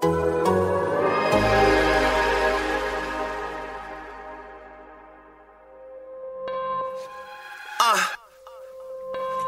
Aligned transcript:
Uh, 0.00 0.06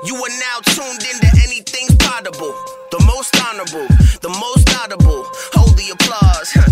you 0.04 0.16
are 0.16 0.28
now 0.28 0.58
tuned 0.64 1.02
into 1.02 1.28
anything's 1.44 1.94
potable. 1.96 2.52
The 2.90 2.98
most 3.06 3.36
honorable, 3.46 3.86
the 4.22 4.28
most 4.40 4.68
audible. 4.76 5.24
Hold 5.54 5.76
the 5.76 5.90
applause. 5.92 6.29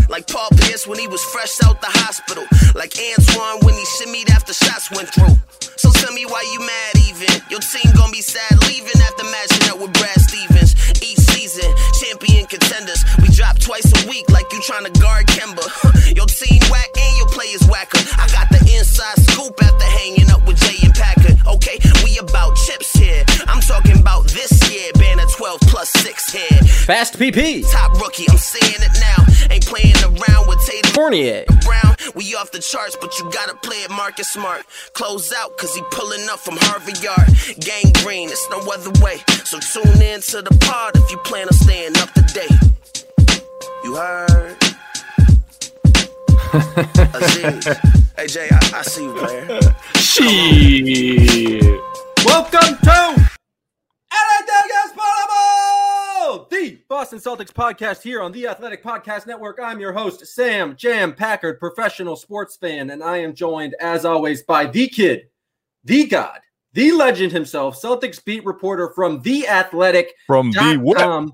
Like 0.08 0.26
Paul 0.26 0.48
Pierce 0.56 0.86
when 0.86 0.98
he 0.98 1.06
was 1.06 1.22
fresh 1.24 1.60
out 1.64 1.80
the 1.80 1.92
hospital. 2.04 2.44
Like 2.74 2.96
Antoine 2.96 3.60
when 3.64 3.74
he 3.74 3.84
shimmied 4.00 4.30
after 4.30 4.52
shots 4.52 4.90
went 4.90 5.08
through. 5.12 5.36
So 5.76 5.90
tell 5.92 6.12
me 6.12 6.24
why 6.26 6.42
you 6.52 6.60
mad 6.60 6.94
even. 7.08 7.32
Your 7.50 7.60
team 7.60 7.92
gonna 7.94 8.12
be 8.12 8.22
sad 8.22 8.56
leaving 8.68 8.98
after 9.00 9.24
matching 9.24 9.68
up 9.70 9.78
with 9.80 9.92
Brad 9.94 10.18
Stevens. 10.20 10.74
Each 11.04 11.20
season, 11.32 11.68
champion 12.00 12.46
contenders. 12.46 13.04
We 13.20 13.28
drop 13.28 13.58
twice 13.58 13.86
a 13.86 14.08
week 14.08 14.28
like 14.30 14.50
you 14.52 14.60
trying 14.62 14.84
to 14.90 14.94
guard 15.00 15.26
Kemba. 15.28 15.64
your 16.16 16.26
team 16.26 16.60
whack 16.72 16.90
and 16.96 17.12
your 17.18 17.28
players 17.28 17.62
whacker. 17.68 18.00
I 18.16 18.26
got 18.32 18.48
the 18.50 18.60
inside 18.74 19.18
scoop 19.28 19.54
after 19.62 19.86
hanging 19.86 20.30
up 20.30 20.44
with 20.46 20.56
Jay 20.56 20.78
and 20.82 20.94
Packard. 20.94 21.36
Okay, 21.46 21.78
we 22.04 22.18
about 22.18 22.56
chips 22.56 22.87
Fast 26.88 27.18
PP. 27.18 27.70
Top 27.70 27.92
rookie, 28.00 28.24
I'm 28.30 28.38
saying 28.38 28.80
it 28.80 28.98
now. 28.98 29.54
Ain't 29.54 29.66
playing 29.66 29.94
around 30.04 30.48
with 30.48 30.58
Tatum 30.64 30.90
Fournier. 30.92 31.44
Brown. 31.62 31.94
We 32.14 32.34
off 32.34 32.50
the 32.50 32.60
charts, 32.60 32.96
but 32.98 33.18
you 33.18 33.30
gotta 33.30 33.54
play 33.56 33.76
it 33.76 33.90
Marcus 33.90 34.30
Smart. 34.30 34.64
Close 34.94 35.30
out, 35.34 35.58
cause 35.58 35.74
he 35.74 35.82
pulling 35.90 36.26
up 36.30 36.38
from 36.38 36.56
Harvard 36.56 36.98
Yard. 37.02 37.28
Gang 37.60 37.92
green, 38.02 38.30
it's 38.30 38.48
no 38.48 38.60
other 38.72 38.90
way. 39.04 39.18
So 39.44 39.58
tune 39.58 40.00
in 40.00 40.22
to 40.32 40.40
the 40.40 40.56
pod 40.62 40.96
if 40.96 41.10
you 41.10 41.18
plan 41.18 41.48
on 41.48 41.52
staying 41.52 41.94
up 41.98 42.10
to 42.14 42.22
date. 42.22 42.56
You 43.84 43.94
heard? 43.94 44.56
Aziz. 47.14 47.66
hey 48.16 48.26
Jay, 48.28 48.48
I, 48.50 48.70
I 48.76 48.80
see 48.80 49.04
you, 49.04 49.12
player. 49.12 49.60
Shit. 49.96 51.80
Welcome 52.24 52.78
to 52.82 53.27
the 56.60 56.78
Boston 56.88 57.20
Celtics 57.20 57.52
podcast 57.52 58.02
here 58.02 58.20
on 58.20 58.32
the 58.32 58.48
Athletic 58.48 58.82
Podcast 58.82 59.28
Network. 59.28 59.60
I'm 59.62 59.78
your 59.78 59.92
host, 59.92 60.26
Sam 60.26 60.74
Jam 60.74 61.14
Packard, 61.14 61.60
professional 61.60 62.16
sports 62.16 62.56
fan, 62.56 62.90
and 62.90 63.02
I 63.02 63.18
am 63.18 63.32
joined, 63.32 63.76
as 63.80 64.04
always, 64.04 64.42
by 64.42 64.66
the 64.66 64.88
kid, 64.88 65.28
the 65.84 66.06
god, 66.06 66.40
the 66.72 66.90
legend 66.90 67.30
himself, 67.30 67.80
Celtics 67.80 68.24
beat 68.24 68.44
reporter 68.44 68.90
from 68.92 69.22
the 69.22 69.46
Athletic 69.46 70.12
From 70.26 70.50
the 70.50 70.78
what? 70.82 71.32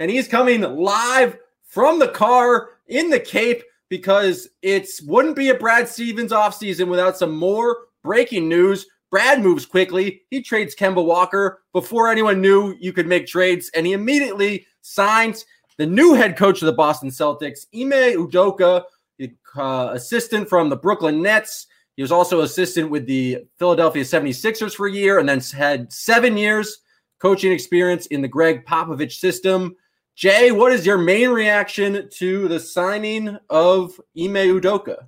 and 0.00 0.10
he's 0.10 0.26
coming 0.26 0.62
live 0.62 1.38
from 1.64 2.00
the 2.00 2.08
car 2.08 2.70
in 2.88 3.08
the 3.08 3.20
Cape 3.20 3.62
because 3.88 4.48
it's 4.62 5.00
wouldn't 5.02 5.36
be 5.36 5.50
a 5.50 5.54
Brad 5.54 5.86
Stevens 5.88 6.32
offseason 6.32 6.88
without 6.88 7.16
some 7.16 7.36
more 7.36 7.76
breaking 8.02 8.48
news. 8.48 8.86
Brad 9.10 9.42
moves 9.42 9.66
quickly. 9.66 10.22
He 10.30 10.42
trades 10.42 10.74
Kemba 10.74 11.04
Walker 11.04 11.62
before 11.72 12.10
anyone 12.10 12.40
knew 12.40 12.76
you 12.80 12.92
could 12.92 13.06
make 13.06 13.26
trades, 13.26 13.70
and 13.74 13.86
he 13.86 13.92
immediately 13.92 14.66
signs 14.82 15.44
the 15.78 15.86
new 15.86 16.14
head 16.14 16.36
coach 16.36 16.62
of 16.62 16.66
the 16.66 16.72
Boston 16.72 17.10
Celtics, 17.10 17.66
Ime 17.74 18.16
Udoka, 18.16 18.84
the 19.18 19.32
uh, 19.56 19.90
assistant 19.92 20.48
from 20.48 20.68
the 20.68 20.76
Brooklyn 20.76 21.22
Nets. 21.22 21.66
He 21.96 22.02
was 22.02 22.12
also 22.12 22.40
assistant 22.40 22.90
with 22.90 23.06
the 23.06 23.44
Philadelphia 23.58 24.04
76ers 24.04 24.74
for 24.74 24.86
a 24.86 24.92
year 24.92 25.18
and 25.18 25.28
then 25.28 25.40
had 25.40 25.92
seven 25.92 26.36
years 26.36 26.78
coaching 27.18 27.52
experience 27.52 28.06
in 28.06 28.22
the 28.22 28.28
Gregg 28.28 28.64
Popovich 28.64 29.12
system. 29.12 29.74
Jay, 30.16 30.50
what 30.50 30.72
is 30.72 30.84
your 30.86 30.98
main 30.98 31.30
reaction 31.30 32.08
to 32.14 32.48
the 32.48 32.60
signing 32.60 33.38
of 33.48 33.98
Ime 34.18 34.60
Udoka? 34.60 35.06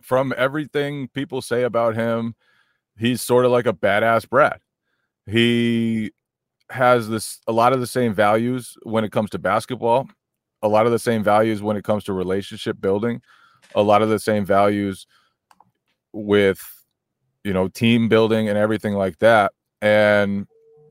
From 0.00 0.34
everything 0.36 1.08
people 1.08 1.42
say 1.42 1.62
about 1.62 1.94
him, 1.94 2.34
he's 2.98 3.22
sort 3.22 3.44
of 3.44 3.50
like 3.50 3.66
a 3.66 3.72
badass 3.72 4.28
Brad. 4.28 4.60
He 5.26 6.12
has 6.70 7.08
this 7.08 7.40
a 7.46 7.52
lot 7.52 7.72
of 7.72 7.80
the 7.80 7.86
same 7.86 8.14
values 8.14 8.76
when 8.82 9.04
it 9.04 9.12
comes 9.12 9.30
to 9.30 9.38
basketball, 9.38 10.08
a 10.62 10.68
lot 10.68 10.86
of 10.86 10.92
the 10.92 10.98
same 10.98 11.22
values 11.22 11.62
when 11.62 11.76
it 11.76 11.84
comes 11.84 12.04
to 12.04 12.12
relationship 12.12 12.80
building, 12.80 13.20
a 13.74 13.82
lot 13.82 14.02
of 14.02 14.08
the 14.08 14.18
same 14.18 14.44
values 14.44 15.06
with 16.12 16.60
you 17.44 17.52
know 17.52 17.68
team 17.68 18.08
building 18.08 18.48
and 18.48 18.58
everything 18.58 18.94
like 18.94 19.18
that. 19.18 19.52
And 19.80 20.46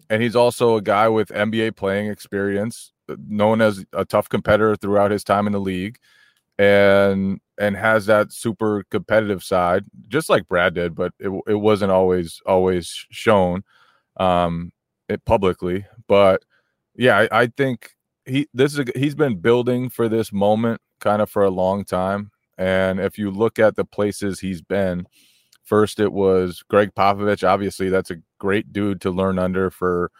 and 0.09 0.21
he's 0.21 0.35
also 0.35 0.75
a 0.75 0.81
guy 0.81 1.07
with 1.07 1.29
NBA 1.29 1.77
playing 1.77 2.07
experience, 2.07 2.91
uh, 3.09 3.15
known 3.27 3.61
as 3.61 3.85
a 3.93 4.05
tough 4.05 4.27
competitor 4.27 4.75
throughout 4.75 5.11
his 5.11 5.23
time 5.23 5.47
in 5.47 5.53
the 5.53 5.59
league, 5.59 5.97
and 6.61 7.39
and 7.57 7.75
has 7.75 8.05
that 8.05 8.31
super 8.31 8.83
competitive 8.91 9.43
side, 9.43 9.83
just 10.07 10.29
like 10.29 10.47
Brad 10.47 10.75
did, 10.75 10.93
but 10.93 11.11
it, 11.19 11.31
it 11.47 11.55
wasn't 11.55 11.91
always 11.91 12.39
always 12.45 12.87
shown 13.09 13.63
um, 14.17 14.71
it 15.09 15.25
publicly. 15.25 15.85
But 16.07 16.43
yeah, 16.95 17.17
I, 17.17 17.41
I 17.41 17.47
think 17.47 17.95
he 18.25 18.47
this 18.53 18.73
is 18.73 18.79
a, 18.79 18.85
he's 18.95 19.15
been 19.15 19.37
building 19.37 19.89
for 19.89 20.07
this 20.07 20.31
moment 20.31 20.81
kind 20.99 21.19
of 21.19 21.31
for 21.31 21.43
a 21.43 21.49
long 21.49 21.83
time. 21.83 22.29
And 22.59 22.99
if 22.99 23.17
you 23.17 23.31
look 23.31 23.57
at 23.57 23.75
the 23.75 23.85
places 23.85 24.39
he's 24.39 24.61
been, 24.61 25.07
first 25.63 25.99
it 25.99 26.13
was 26.13 26.63
Gregg 26.69 26.93
Popovich. 26.93 27.47
Obviously, 27.47 27.89
that's 27.89 28.11
a 28.11 28.21
great 28.37 28.71
dude 28.71 29.01
to 29.01 29.09
learn 29.09 29.39
under 29.39 29.71
for 29.71 30.11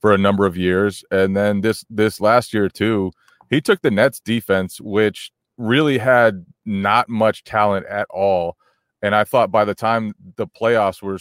for 0.00 0.14
a 0.14 0.18
number 0.18 0.46
of 0.46 0.56
years. 0.56 1.04
And 1.10 1.36
then 1.36 1.60
this 1.60 1.84
this 1.90 2.22
last 2.22 2.54
year 2.54 2.70
too, 2.70 3.12
he 3.50 3.60
took 3.60 3.82
the 3.82 3.90
Nets 3.90 4.18
defense, 4.18 4.80
which 4.80 5.30
really 5.60 5.98
had 5.98 6.44
not 6.64 7.08
much 7.08 7.44
talent 7.44 7.86
at 7.86 8.06
all. 8.10 8.56
And 9.02 9.14
I 9.14 9.24
thought 9.24 9.52
by 9.52 9.64
the 9.64 9.74
time 9.74 10.14
the 10.36 10.46
playoffs 10.46 11.02
were 11.02 11.18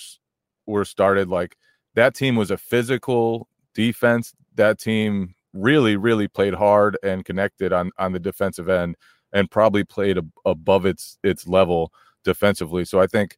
were 0.66 0.86
started, 0.86 1.28
like 1.28 1.58
that 1.96 2.16
team 2.16 2.36
was 2.36 2.52
a 2.52 2.58
physical 2.58 3.48
defense. 3.74 4.34
That 4.56 4.80
team 4.80 5.36
really, 5.54 5.98
really 5.98 6.28
played 6.28 6.54
hard 6.54 6.98
and 7.04 7.26
connected 7.26 7.74
on 7.74 7.92
on 7.98 8.14
the 8.14 8.20
defensive 8.20 8.70
end, 8.70 8.96
and 9.34 9.52
probably 9.52 9.84
played 9.84 10.18
a, 10.18 10.24
above 10.46 10.86
its 10.86 11.18
its 11.24 11.48
level 11.48 11.92
defensively. 12.24 12.86
So 12.86 13.00
I 13.00 13.08
think 13.08 13.38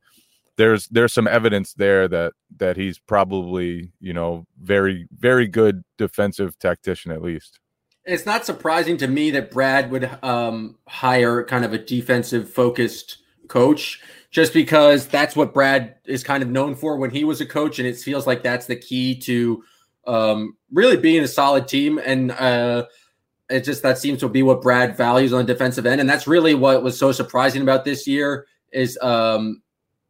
there's 0.58 0.88
there's 0.88 1.14
some 1.14 1.28
evidence 1.28 1.74
there 1.74 2.08
that 2.08 2.34
that 2.58 2.78
he's 2.78 3.00
probably 3.00 3.92
you 4.00 4.14
know 4.14 4.46
very 4.62 5.08
very 5.18 5.48
good 5.48 5.84
defensive 5.98 6.58
tactician 6.60 7.12
at 7.12 7.22
least. 7.22 7.60
It's 8.06 8.26
not 8.26 8.46
surprising 8.46 8.98
to 8.98 9.08
me 9.08 9.32
that 9.32 9.52
Brad 9.52 9.92
would 9.92 10.10
um, 10.24 10.78
hire 10.88 11.44
kind 11.44 11.64
of 11.64 11.74
a 11.74 11.78
defensive 11.78 12.50
focused 12.50 13.18
coach, 13.48 14.02
just 14.32 14.54
because 14.54 15.08
that's 15.08 15.36
what 15.36 15.54
Brad 15.54 15.96
is 16.06 16.24
kind 16.24 16.42
of 16.42 16.50
known 16.50 16.74
for 16.74 16.98
when 16.98 17.12
he 17.12 17.24
was 17.24 17.42
a 17.42 17.46
coach, 17.46 17.78
and 17.78 17.88
it 17.88 17.98
feels 17.98 18.26
like 18.26 18.42
that's 18.42 18.66
the 18.66 18.76
key 18.76 19.20
to 19.20 19.64
um, 20.08 20.58
really 20.72 20.98
being 20.98 21.24
a 21.24 21.28
solid 21.28 21.68
team. 21.68 22.00
And 22.04 22.32
uh, 22.32 22.86
it 23.50 23.64
just 23.64 23.84
that 23.84 24.00
seems 24.00 24.20
to 24.22 24.30
be 24.30 24.42
what 24.42 24.62
Brad 24.62 24.98
values 24.98 25.32
on 25.32 25.46
the 25.46 25.54
defensive 25.54 25.86
end, 25.86 26.02
and 26.02 26.10
that's 26.10 26.28
really 26.28 26.56
what 26.56 26.82
was 26.82 26.98
so 26.98 27.12
surprising 27.12 27.62
about 27.62 27.86
this 27.86 28.08
year 28.08 28.48
is 28.72 28.98
um, 29.02 29.62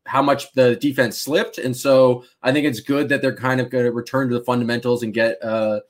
how 0.06 0.22
much 0.22 0.54
the 0.54 0.76
defense 0.78 1.18
slipped. 1.18 1.58
And 1.58 1.76
so 1.76 2.24
I 2.42 2.52
think 2.52 2.68
it's 2.68 2.80
good 2.80 3.10
that 3.10 3.22
they're 3.22 3.36
kind 3.36 3.60
of 3.60 3.70
going 3.70 3.86
to 3.86 3.92
return 3.92 4.30
to 4.30 4.38
the 4.38 4.44
fundamentals 4.44 5.04
and 5.04 5.14
get 5.14 5.44
uh, 5.44 5.82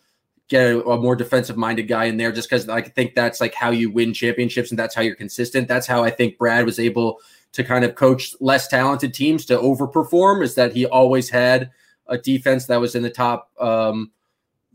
get 0.52 0.70
a, 0.70 0.84
a 0.84 0.98
more 0.98 1.16
defensive 1.16 1.56
minded 1.56 1.88
guy 1.88 2.06
in 2.06 2.18
there 2.18 2.32
just 2.32 2.50
because 2.50 2.68
I 2.68 2.82
think 2.82 3.16
that's 3.16 3.40
like 3.40 3.54
how 3.54 3.72
you 3.72 3.90
win 3.90 4.14
championships 4.14 4.70
and 4.70 4.78
that's 4.78 4.94
how 4.94 5.02
you're 5.02 5.16
consistent. 5.16 5.70
That's 5.70 5.88
how 5.88 6.04
I 6.04 6.10
think 6.10 6.38
Brad 6.38 6.66
was 6.66 6.78
able 6.78 7.20
to 7.54 7.64
kind 7.64 7.86
of 7.86 7.96
coach 7.96 8.36
less 8.42 8.68
talented 8.68 9.14
teams 9.14 9.46
to 9.46 9.58
overperform 9.58 10.44
is 10.44 10.56
that 10.56 10.74
he 10.74 10.86
always 10.86 11.30
had 11.30 11.72
a 12.08 12.18
defense 12.18 12.66
that 12.66 12.82
was 12.82 12.96
in 12.96 13.02
the 13.02 13.10
top 13.10 13.50
um, 13.62 14.12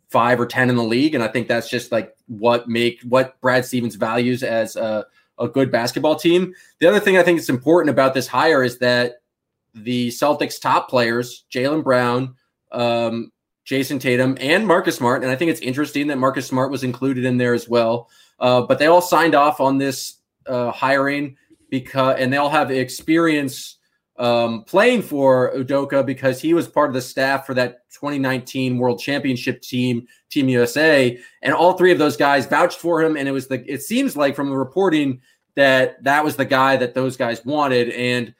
five 0.08 0.40
or 0.40 0.46
10 0.46 0.70
in 0.70 0.76
the 0.76 0.82
league. 0.82 1.14
And 1.14 1.23
I 1.23 1.28
think 1.28 1.46
that's 1.46 1.69
just 1.69 1.93
like 1.93 2.17
what 2.26 2.69
make 2.69 3.02
what 3.02 3.38
Brad 3.43 3.67
Stevens 3.67 3.96
values 3.96 4.43
as 4.43 4.76
a, 4.76 5.05
a 5.38 5.46
good 5.46 5.70
basketball 5.70 6.17
team. 6.17 6.55
The 6.81 6.87
other 6.87 7.00
thing 7.00 7.19
I 7.19 7.23
think 7.23 7.38
is 7.38 7.50
important 7.50 7.90
about 7.90 8.14
this 8.14 8.26
hire 8.26 8.64
is 8.64 8.78
that 8.78 9.17
the 9.75 10.08
Celtics 10.08 10.58
top 10.58 10.88
players, 10.88 11.44
Jaylen 11.52 11.84
Brown, 11.84 12.34
um, 12.73 13.31
Jayson 13.67 13.99
Tatum, 13.99 14.37
and 14.41 14.67
Marcus 14.67 14.97
Smart. 14.97 15.23
And 15.23 15.31
I 15.31 15.37
think 15.37 15.51
it's 15.51 15.61
interesting 15.61 16.07
that 16.07 16.19
Marcus 16.19 16.47
Smart 16.47 16.71
was 16.71 16.85
included 16.85 17.25
in 17.25 17.37
there 17.37 17.53
as 17.53 17.69
well. 17.69 18.09
Uh, 18.39 18.63
but 18.63 18.79
they 18.79 18.87
all 18.87 19.03
signed 19.03 19.35
off 19.35 19.61
on 19.61 19.79
this 19.79 20.19
uh, 20.47 20.71
hiring 20.71 21.37
because, 21.69 22.17
and 22.19 22.33
they 22.33 22.37
all 22.37 22.49
have 22.49 22.71
experience 22.71 23.79
um, 24.19 24.65
playing 24.65 25.03
for 25.03 25.53
Udoka 25.55 26.07
because 26.07 26.41
he 26.41 26.55
was 26.55 26.69
part 26.69 26.89
of 26.89 26.95
the 26.95 27.03
staff 27.03 27.45
for 27.45 27.55
that 27.55 27.91
2019 27.93 28.79
World 28.79 29.01
Championship 29.01 29.61
team, 29.63 30.07
Team 30.31 30.49
USA, 30.49 31.19
and 31.43 31.53
all 31.53 31.75
three 31.75 31.93
of 31.93 31.99
those 31.99 32.17
guys 32.17 32.47
vouched 32.47 32.79
for 32.79 33.03
him. 33.03 33.17
And 33.17 33.29
it 33.29 33.33
was 33.33 33.49
the, 33.49 33.65
it 33.71 33.83
seems 33.83 34.17
like 34.17 34.37
from 34.37 34.49
the 34.49 34.57
reporting 34.57 35.21
that 35.57 36.03
that 36.05 36.25
was 36.25 36.37
the 36.37 36.45
guy 36.45 36.77
that 36.77 36.95
those 36.95 37.17
guys 37.17 37.45
wanted. 37.45 37.91
And 37.91 38.35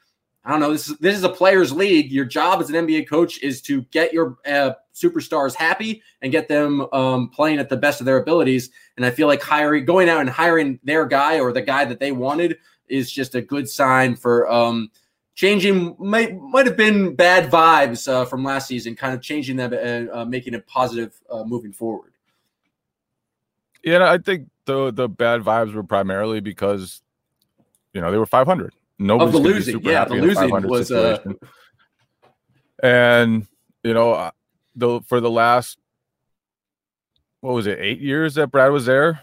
I 0.47 0.51
don't 0.51 0.61
know. 0.61 0.71
This 0.71 0.87
is 0.87 0.97
this 0.99 1.17
is 1.17 1.25
a 1.25 1.29
players' 1.29 1.73
league. 1.73 2.09
Your 2.09 2.23
job 2.23 2.61
as 2.61 2.69
an 2.69 2.87
NBA 2.87 3.09
coach 3.09 3.43
is 3.43 3.61
to 3.63 3.81
get 3.91 4.13
your 4.13 4.37
uh, 4.45 4.71
superstars 4.95 5.53
happy 5.53 6.01
and 6.21 6.31
get 6.31 6.47
them 6.47 6.87
um, 6.93 7.27
playing 7.27 7.59
at 7.59 7.67
the 7.67 7.75
best 7.75 7.99
of 7.99 8.05
their 8.05 8.15
abilities. 8.15 8.69
And 8.95 9.05
I 9.05 9.09
feel 9.09 9.27
like 9.27 9.43
hiring, 9.43 9.83
going 9.83 10.07
out 10.07 10.21
and 10.21 10.29
hiring 10.29 10.79
their 10.85 11.05
guy 11.05 11.41
or 11.41 11.51
the 11.51 11.61
guy 11.61 11.83
that 11.83 11.99
they 11.99 12.13
wanted 12.13 12.59
is 12.87 13.11
just 13.11 13.35
a 13.35 13.41
good 13.41 13.67
sign 13.67 14.15
for 14.15 14.49
um, 14.49 14.89
changing. 15.35 15.97
Might 15.99 16.39
might 16.39 16.65
have 16.65 16.77
been 16.77 17.13
bad 17.13 17.51
vibes 17.51 18.07
uh, 18.07 18.23
from 18.23 18.45
last 18.45 18.69
season, 18.69 18.95
kind 18.95 19.13
of 19.13 19.21
changing 19.21 19.57
them 19.57 19.73
and 19.73 20.09
uh, 20.11 20.23
making 20.23 20.53
it 20.53 20.65
positive 20.65 21.19
uh, 21.29 21.43
moving 21.43 21.73
forward. 21.73 22.13
Yeah, 23.83 24.09
I 24.09 24.17
think 24.17 24.47
the 24.63 24.93
the 24.93 25.09
bad 25.09 25.41
vibes 25.41 25.73
were 25.73 25.83
primarily 25.83 26.39
because 26.39 27.01
you 27.91 27.99
know 27.99 28.11
they 28.11 28.17
were 28.17 28.25
500 28.25 28.73
nobody's 28.99 29.35
of 29.35 29.43
the 29.43 29.49
losing. 29.49 29.81
Yeah, 29.83 30.05
the 30.05 30.15
losing 30.15 30.49
was 30.67 30.91
uh... 30.91 31.19
and 32.81 33.47
you 33.83 33.93
know 33.93 34.31
the 34.75 35.01
for 35.01 35.19
the 35.19 35.29
last 35.29 35.77
what 37.41 37.53
was 37.53 37.67
it 37.67 37.79
eight 37.79 37.99
years 37.99 38.35
that 38.35 38.47
Brad 38.47 38.71
was 38.71 38.85
there, 38.85 39.21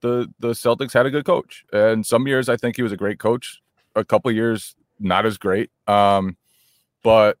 the 0.00 0.32
the 0.38 0.50
Celtics 0.50 0.92
had 0.92 1.06
a 1.06 1.10
good 1.10 1.24
coach, 1.24 1.64
and 1.72 2.04
some 2.04 2.26
years 2.26 2.48
I 2.48 2.56
think 2.56 2.76
he 2.76 2.82
was 2.82 2.92
a 2.92 2.96
great 2.96 3.18
coach. 3.18 3.60
A 3.96 4.04
couple 4.04 4.30
years 4.30 4.76
not 4.98 5.26
as 5.26 5.36
great, 5.36 5.70
um, 5.86 6.36
but 7.02 7.38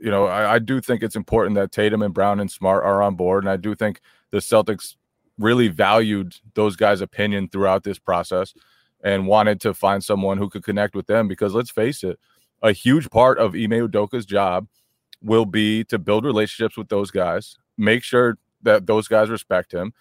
you 0.00 0.10
know 0.10 0.26
I, 0.26 0.54
I 0.54 0.58
do 0.58 0.80
think 0.80 1.02
it's 1.02 1.16
important 1.16 1.54
that 1.56 1.72
Tatum 1.72 2.02
and 2.02 2.12
Brown 2.12 2.40
and 2.40 2.50
Smart 2.50 2.84
are 2.84 3.02
on 3.02 3.14
board, 3.14 3.44
and 3.44 3.50
I 3.50 3.56
do 3.56 3.74
think 3.74 4.00
the 4.30 4.38
Celtics 4.38 4.96
really 5.38 5.68
valued 5.68 6.34
those 6.54 6.76
guys' 6.76 7.00
opinion 7.00 7.48
throughout 7.48 7.84
this 7.84 7.98
process 7.98 8.54
and 9.02 9.26
wanted 9.26 9.60
to 9.60 9.74
find 9.74 10.02
someone 10.02 10.38
who 10.38 10.48
could 10.48 10.64
connect 10.64 10.94
with 10.94 11.06
them 11.06 11.28
because 11.28 11.54
let's 11.54 11.70
face 11.70 12.02
it, 12.02 12.18
a 12.62 12.72
huge 12.72 13.10
part 13.10 13.38
of 13.38 13.54
Ime 13.54 13.88
Udoka's 13.88 14.26
job 14.26 14.66
will 15.22 15.46
be 15.46 15.84
to 15.84 15.98
build 15.98 16.24
relationships 16.24 16.76
with 16.76 16.88
those 16.88 17.10
guys, 17.10 17.56
make 17.76 18.02
sure 18.02 18.38
that 18.62 18.86
those 18.86 19.08
guys 19.08 19.28
respect 19.28 19.72
him, 19.72 19.92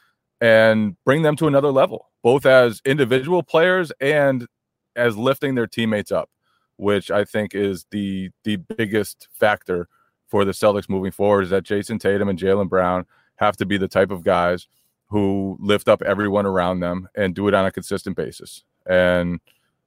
and 0.42 0.96
bring 1.04 1.22
them 1.22 1.36
to 1.38 1.48
another 1.48 1.72
level, 1.72 2.10
both 2.24 2.46
as 2.46 2.82
individual 2.86 3.44
players 3.44 3.92
and 4.00 4.48
as 4.96 5.18
lifting 5.18 5.56
their 5.56 5.68
teammates 5.68 6.12
up, 6.12 6.30
which 6.78 7.12
I 7.12 7.26
think 7.26 7.54
is 7.54 7.86
the 7.92 8.30
the 8.44 8.58
biggest 8.58 9.28
factor 9.32 9.88
for 10.28 10.46
the 10.46 10.52
Celtics 10.52 10.90
moving 10.90 11.12
forward 11.12 11.44
is 11.44 11.50
that 11.52 11.64
Jayson 11.64 12.00
Tatum 12.00 12.30
and 12.30 12.40
Jaylen 12.40 12.70
Brown 12.70 13.06
have 13.36 13.58
to 13.58 13.66
be 13.66 13.78
the 13.78 13.88
type 13.88 14.12
of 14.12 14.24
guys 14.24 14.68
who 15.08 15.58
lift 15.60 15.88
up 15.88 16.02
everyone 16.02 16.46
around 16.46 16.80
them 16.80 17.08
and 17.16 17.36
do 17.36 17.48
it 17.48 17.54
on 17.54 17.66
a 17.66 17.72
consistent 17.72 18.16
basis 18.16 18.64
and 18.86 19.40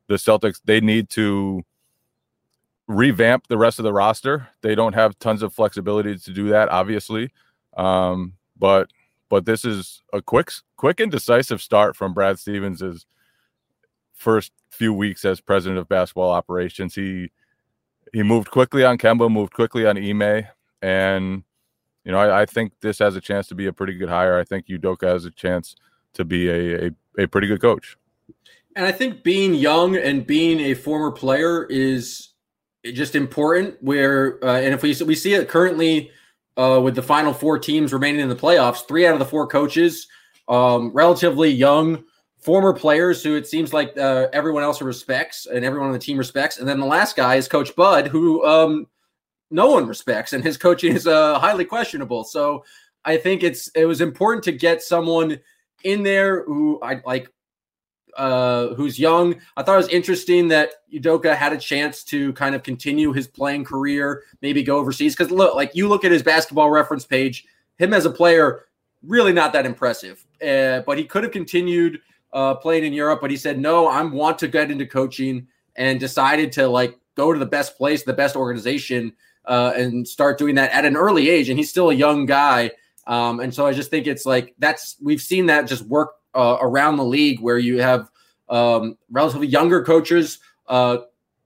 the 0.08 0.14
Celtics 0.14 0.60
they 0.64 0.80
need 0.80 1.08
to 1.10 1.62
revamp 2.86 3.46
the 3.48 3.58
rest 3.58 3.78
of 3.78 3.82
the 3.84 3.92
roster. 3.92 4.48
They 4.62 4.74
don't 4.74 4.94
have 4.94 5.18
tons 5.18 5.42
of 5.42 5.52
flexibility 5.52 6.16
to 6.16 6.32
do 6.32 6.48
that, 6.48 6.70
obviously, 6.70 7.30
um, 7.76 8.34
but 8.58 8.90
but 9.28 9.44
this 9.44 9.64
is 9.64 10.02
a 10.12 10.22
quick 10.22 10.50
quick 10.76 11.00
and 11.00 11.12
decisive 11.12 11.60
start 11.60 11.96
from 11.96 12.14
Brad 12.14 12.38
Stevens's 12.38 13.06
first 14.14 14.52
few 14.70 14.92
weeks 14.92 15.24
as 15.24 15.40
president 15.40 15.78
of 15.78 15.88
basketball 15.88 16.30
operations. 16.30 16.94
He 16.94 17.30
he 18.12 18.22
moved 18.22 18.50
quickly 18.50 18.84
on 18.84 18.98
Kemba, 18.98 19.30
moved 19.30 19.52
quickly 19.52 19.86
on 19.86 19.98
Ime, 19.98 20.46
and 20.82 21.42
you 22.04 22.12
know 22.12 22.18
I, 22.18 22.42
I 22.42 22.46
think 22.46 22.72
this 22.80 22.98
has 22.98 23.16
a 23.16 23.20
chance 23.20 23.46
to 23.48 23.54
be 23.54 23.66
a 23.66 23.72
pretty 23.72 23.94
good 23.94 24.08
hire. 24.08 24.38
I 24.38 24.44
think 24.44 24.66
Udoka 24.66 25.06
has 25.06 25.24
a 25.26 25.30
chance 25.30 25.76
to 26.14 26.24
be 26.24 26.48
a, 26.48 26.86
a, 26.86 26.90
a 27.18 27.26
pretty 27.26 27.46
good 27.46 27.60
coach. 27.60 27.96
And 28.78 28.86
I 28.86 28.92
think 28.92 29.24
being 29.24 29.54
young 29.54 29.96
and 29.96 30.24
being 30.24 30.60
a 30.60 30.74
former 30.74 31.10
player 31.10 31.64
is 31.64 32.28
just 32.84 33.16
important. 33.16 33.76
Where 33.80 34.38
uh, 34.44 34.60
and 34.60 34.72
if 34.72 34.82
we 34.82 34.94
we 35.04 35.16
see 35.16 35.34
it 35.34 35.48
currently 35.48 36.12
uh, 36.56 36.80
with 36.80 36.94
the 36.94 37.02
final 37.02 37.32
four 37.32 37.58
teams 37.58 37.92
remaining 37.92 38.20
in 38.20 38.28
the 38.28 38.36
playoffs, 38.36 38.86
three 38.86 39.04
out 39.04 39.14
of 39.14 39.18
the 39.18 39.24
four 39.24 39.48
coaches, 39.48 40.06
um, 40.46 40.92
relatively 40.92 41.50
young 41.50 42.04
former 42.38 42.72
players 42.72 43.20
who 43.20 43.34
it 43.34 43.48
seems 43.48 43.72
like 43.72 43.98
uh, 43.98 44.28
everyone 44.32 44.62
else 44.62 44.80
respects 44.80 45.46
and 45.46 45.64
everyone 45.64 45.88
on 45.88 45.92
the 45.92 45.98
team 45.98 46.16
respects. 46.16 46.58
And 46.58 46.68
then 46.68 46.78
the 46.78 46.86
last 46.86 47.16
guy 47.16 47.34
is 47.34 47.48
Coach 47.48 47.74
Bud, 47.74 48.06
who 48.06 48.46
um, 48.46 48.86
no 49.50 49.72
one 49.72 49.88
respects, 49.88 50.34
and 50.34 50.44
his 50.44 50.56
coaching 50.56 50.94
is 50.94 51.04
uh, 51.04 51.40
highly 51.40 51.64
questionable. 51.64 52.22
So 52.22 52.64
I 53.04 53.16
think 53.16 53.42
it's 53.42 53.66
it 53.74 53.86
was 53.86 54.00
important 54.00 54.44
to 54.44 54.52
get 54.52 54.82
someone 54.82 55.40
in 55.82 56.04
there 56.04 56.44
who 56.44 56.80
I 56.80 57.00
like 57.04 57.28
uh, 58.18 58.74
who's 58.74 58.98
young. 58.98 59.36
I 59.56 59.62
thought 59.62 59.74
it 59.74 59.84
was 59.84 59.88
interesting 59.88 60.48
that 60.48 60.72
Udoka 60.92 61.34
had 61.34 61.52
a 61.52 61.56
chance 61.56 62.02
to 62.04 62.32
kind 62.34 62.54
of 62.54 62.62
continue 62.62 63.12
his 63.12 63.28
playing 63.28 63.64
career, 63.64 64.24
maybe 64.42 64.62
go 64.62 64.76
overseas. 64.76 65.14
Because 65.14 65.30
look, 65.30 65.54
like 65.54 65.74
you 65.74 65.88
look 65.88 66.04
at 66.04 66.10
his 66.10 66.22
basketball 66.22 66.68
reference 66.68 67.06
page, 67.06 67.46
him 67.78 67.94
as 67.94 68.04
a 68.04 68.10
player, 68.10 68.64
really 69.02 69.32
not 69.32 69.52
that 69.52 69.64
impressive. 69.64 70.26
Uh, 70.42 70.80
but 70.80 70.98
he 70.98 71.04
could 71.04 71.22
have 71.22 71.32
continued 71.32 72.00
uh, 72.32 72.54
playing 72.56 72.84
in 72.84 72.92
Europe, 72.92 73.20
but 73.20 73.30
he 73.30 73.36
said, 73.36 73.58
no, 73.58 73.86
I 73.86 74.02
want 74.02 74.38
to 74.40 74.48
get 74.48 74.70
into 74.70 74.84
coaching 74.84 75.46
and 75.76 76.00
decided 76.00 76.52
to 76.52 76.66
like 76.66 76.98
go 77.14 77.32
to 77.32 77.38
the 77.38 77.46
best 77.46 77.78
place, 77.78 78.02
the 78.02 78.12
best 78.12 78.36
organization, 78.36 79.12
uh, 79.44 79.72
and 79.76 80.06
start 80.06 80.38
doing 80.38 80.56
that 80.56 80.72
at 80.72 80.84
an 80.84 80.96
early 80.96 81.30
age. 81.30 81.48
And 81.48 81.58
he's 81.58 81.70
still 81.70 81.90
a 81.90 81.94
young 81.94 82.26
guy. 82.26 82.72
Um, 83.06 83.40
and 83.40 83.54
so 83.54 83.64
I 83.64 83.72
just 83.72 83.90
think 83.90 84.06
it's 84.06 84.26
like 84.26 84.54
that's 84.58 84.96
we've 85.00 85.20
seen 85.22 85.46
that 85.46 85.66
just 85.66 85.82
work 85.82 86.10
uh, 86.38 86.56
around 86.60 86.96
the 86.96 87.04
league 87.04 87.40
where 87.40 87.58
you 87.58 87.82
have 87.82 88.08
um, 88.48 88.96
relatively 89.10 89.48
younger 89.48 89.82
coaches, 89.82 90.38
uh, 90.68 90.98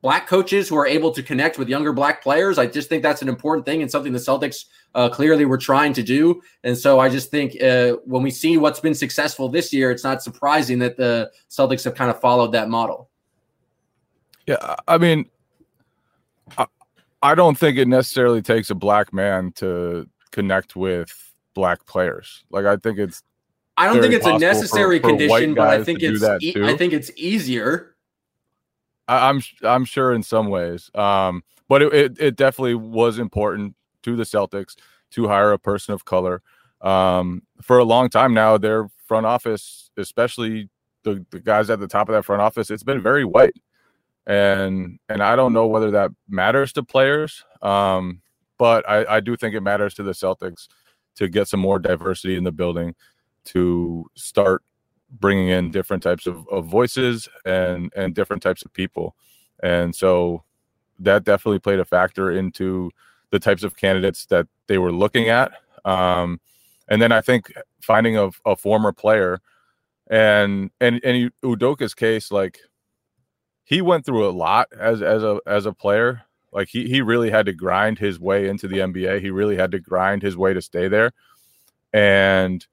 black 0.03 0.27
coaches 0.27 0.69
who 0.69 0.77
are 0.77 0.87
able 0.87 1.11
to 1.13 1.23
connect 1.23 1.59
with 1.59 1.69
younger 1.69 1.95
black 1.95 2.23
players. 2.23 2.59
I 2.59 2.67
just 2.67 2.91
think 2.91 3.03
that's 3.03 3.23
an 3.23 3.29
important 3.29 3.65
thing 3.65 3.81
and 3.81 3.91
something 3.91 4.13
the 4.13 4.19
Celtics 4.19 4.67
uh, 4.95 5.09
clearly 5.09 5.47
were 5.47 5.57
trying 5.57 5.95
to 5.95 6.03
do. 6.03 6.43
And 6.63 6.77
so 6.77 7.01
I 7.01 7.09
just 7.09 7.31
think 7.31 7.61
uh, 7.63 7.95
when 8.05 8.23
we 8.23 8.31
see 8.31 8.59
what's 8.59 8.81
been 8.81 8.95
successful 8.95 9.49
this 9.49 9.73
year, 9.73 9.91
it's 9.91 10.05
not 10.05 10.23
surprising 10.23 10.79
that 10.81 10.99
the 10.99 11.33
Celtics 11.49 11.85
have 11.85 11.95
kind 11.95 12.11
of 12.11 12.21
followed 12.21 12.53
that 12.53 12.69
model. 12.69 13.09
Yeah, 14.47 14.77
I 14.87 14.99
mean, 14.99 15.31
I, 16.59 16.67
I 17.23 17.35
don't 17.35 17.57
think 17.57 17.79
it 17.79 17.89
necessarily 17.89 18.43
takes 18.43 18.69
a 18.69 18.75
black 18.75 19.15
man 19.15 19.53
to 19.53 20.07
connect 20.33 20.77
with 20.77 21.33
black 21.55 21.87
players. 21.87 22.45
Like 22.51 22.67
I 22.67 22.77
think 22.77 22.99
it's 22.99 23.23
I 23.83 23.87
don't 23.87 24.01
think 24.01 24.15
it's 24.15 24.27
a 24.27 24.39
necessary 24.39 25.01
for, 25.01 25.09
for 25.09 25.17
condition, 25.17 25.55
but 25.55 25.69
I 25.69 25.83
think 25.83 26.03
it's 26.03 26.23
e- 26.41 26.55
I 26.63 26.77
think 26.77 26.93
it's 26.93 27.11
easier. 27.17 27.97
I, 29.09 29.29
am 29.29 29.43
I'm, 29.63 29.69
I'm 29.69 29.85
sure 29.85 30.13
in 30.13 30.23
some 30.23 30.51
ways, 30.51 30.89
um, 30.95 31.43
but 31.69 31.83
it, 31.83 31.93
it, 31.93 32.21
it 32.21 32.37
definitely 32.37 32.77
was 32.77 33.19
important 33.19 33.75
to 34.05 34.15
the 34.15 34.23
Celtics 34.23 34.77
to 35.11 35.27
hire 35.27 35.51
a 35.51 35.59
person 35.59 35.95
of 35.95 36.05
color. 36.05 36.43
Um, 36.81 37.43
for 37.61 37.79
a 37.79 37.85
long 37.85 38.09
time 38.09 38.33
now, 38.33 38.57
their 38.57 38.89
front 39.05 39.27
office, 39.27 39.91
especially 39.97 40.71
the, 41.03 41.27
the 41.31 41.41
guys 41.41 41.69
at 41.69 41.81
the 41.81 41.89
top 41.89 42.09
of 42.09 42.13
that 42.15 42.25
front 42.25 42.41
office, 42.41 42.71
it's 42.71 42.85
been 42.85 43.03
very 43.03 43.25
white, 43.25 43.57
and 44.29 45.01
and 45.09 45.25
I 45.25 45.35
don't 45.35 45.53
know 45.53 45.67
whether 45.67 45.91
that 45.91 46.13
matters 46.29 46.73
to 46.75 46.85
players, 46.85 47.45
um, 47.63 48.23
but 48.59 48.89
I, 48.89 49.17
I 49.17 49.21
do 49.21 49.37
think 49.37 49.57
it 49.57 49.61
matters 49.63 49.95
to 49.95 50.05
the 50.05 50.13
Celtics 50.13 50.69
to 51.17 51.29
get 51.29 51.49
some 51.49 51.61
more 51.61 51.81
diversity 51.81 52.37
in 52.37 52.45
the 52.45 52.53
building 52.53 52.95
to 53.47 54.07
start 54.15 54.63
bringing 55.11 55.49
in 55.49 55.71
different 55.71 56.03
types 56.03 56.27
of, 56.27 56.47
of 56.49 56.67
voices 56.67 57.29
and 57.45 57.93
and 57.97 58.15
different 58.15 58.43
types 58.43 58.65
of 58.65 58.73
people. 58.73 59.17
And 59.63 59.95
so 59.95 60.45
that 60.99 61.25
definitely 61.25 61.59
played 61.59 61.81
a 61.81 61.85
factor 61.85 62.31
into 62.31 62.91
the 63.31 63.39
types 63.39 63.63
of 63.63 63.77
candidates 63.77 64.27
that 64.27 64.47
they 64.67 64.79
were 64.79 64.93
looking 64.93 65.29
at. 65.29 65.53
Um, 65.85 66.41
and 66.89 67.01
then 67.01 67.13
i 67.13 67.21
think 67.21 67.53
finding 67.81 68.17
a, 68.17 68.31
a 68.45 68.57
former 68.57 68.93
player 68.93 69.41
and 70.11 70.71
and 70.81 70.99
in 70.99 71.31
udoka's 71.45 71.95
case 71.95 72.31
like 72.31 72.59
he 73.65 73.81
went 73.81 74.05
through 74.05 74.29
a 74.29 74.31
lot 74.31 74.69
as 74.79 75.03
as 75.03 75.23
a 75.23 75.41
as 75.47 75.67
a 75.67 75.73
player. 75.73 76.23
Like 76.53 76.69
he 76.69 76.89
he 76.89 77.01
really 77.01 77.31
had 77.31 77.47
to 77.47 77.53
grind 77.53 77.99
his 77.99 78.21
way 78.21 78.49
into 78.49 78.69
the 78.69 78.79
nba 78.79 79.21
he 79.21 79.31
really 79.31 79.57
had 79.57 79.71
to 79.73 79.81
grind 79.81 80.23
his 80.23 80.37
way 80.37 80.53
to 80.53 80.61
stay 80.61 80.89
there. 80.89 81.13
And 81.93 82.67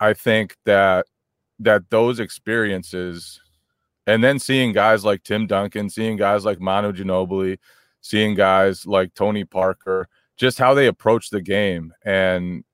I 0.00 0.14
think 0.14 0.56
that 0.64 1.06
that 1.60 1.88
those 1.90 2.20
experiences 2.20 3.40
and 4.06 4.22
then 4.22 4.38
seeing 4.38 4.72
guys 4.72 5.04
like 5.04 5.22
Tim 5.22 5.46
Duncan, 5.46 5.88
seeing 5.88 6.16
guys 6.16 6.44
like 6.44 6.60
Manu 6.60 6.92
Ginobili, 6.92 7.58
seeing 8.00 8.34
guys 8.34 8.86
like 8.86 9.14
Tony 9.14 9.44
Parker, 9.44 10.08
just 10.36 10.58
how 10.58 10.74
they 10.74 10.86
approach 10.88 11.30
the 11.30 11.40
game 11.40 11.92
and 12.04 12.64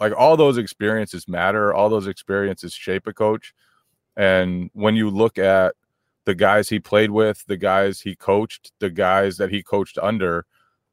like 0.00 0.12
all 0.16 0.36
those 0.36 0.58
experiences 0.58 1.28
matter. 1.28 1.72
All 1.72 1.88
those 1.88 2.06
experiences 2.06 2.72
shape 2.72 3.06
a 3.06 3.12
coach. 3.12 3.54
And 4.16 4.70
when 4.72 4.96
you 4.96 5.10
look 5.10 5.38
at 5.38 5.74
the 6.24 6.34
guys 6.34 6.68
he 6.68 6.80
played 6.80 7.10
with, 7.10 7.44
the 7.46 7.56
guys 7.56 8.00
he 8.00 8.16
coached, 8.16 8.72
the 8.80 8.90
guys 8.90 9.36
that 9.36 9.50
he 9.50 9.62
coached 9.62 9.98
under, 10.02 10.44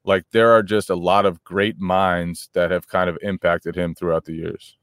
like 0.04 0.24
there 0.30 0.50
are 0.52 0.62
just 0.62 0.90
a 0.90 0.94
lot 0.94 1.26
of 1.26 1.42
great 1.42 1.78
minds 1.78 2.50
that 2.52 2.70
have 2.70 2.88
kind 2.88 3.10
of 3.10 3.18
impacted 3.22 3.74
him 3.74 3.94
throughout 3.94 4.24
the 4.24 4.34
years. 4.34 4.78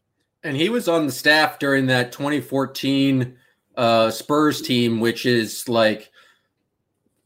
And 0.48 0.56
he 0.56 0.70
was 0.70 0.88
on 0.88 1.06
the 1.06 1.12
staff 1.12 1.60
during 1.60 1.88
that 1.88 2.14
2014 2.14 3.36
uh, 3.76 4.10
Spurs 4.10 4.62
team, 4.62 5.02
which 5.02 5.26
is 5.26 5.68
like, 5.68 6.10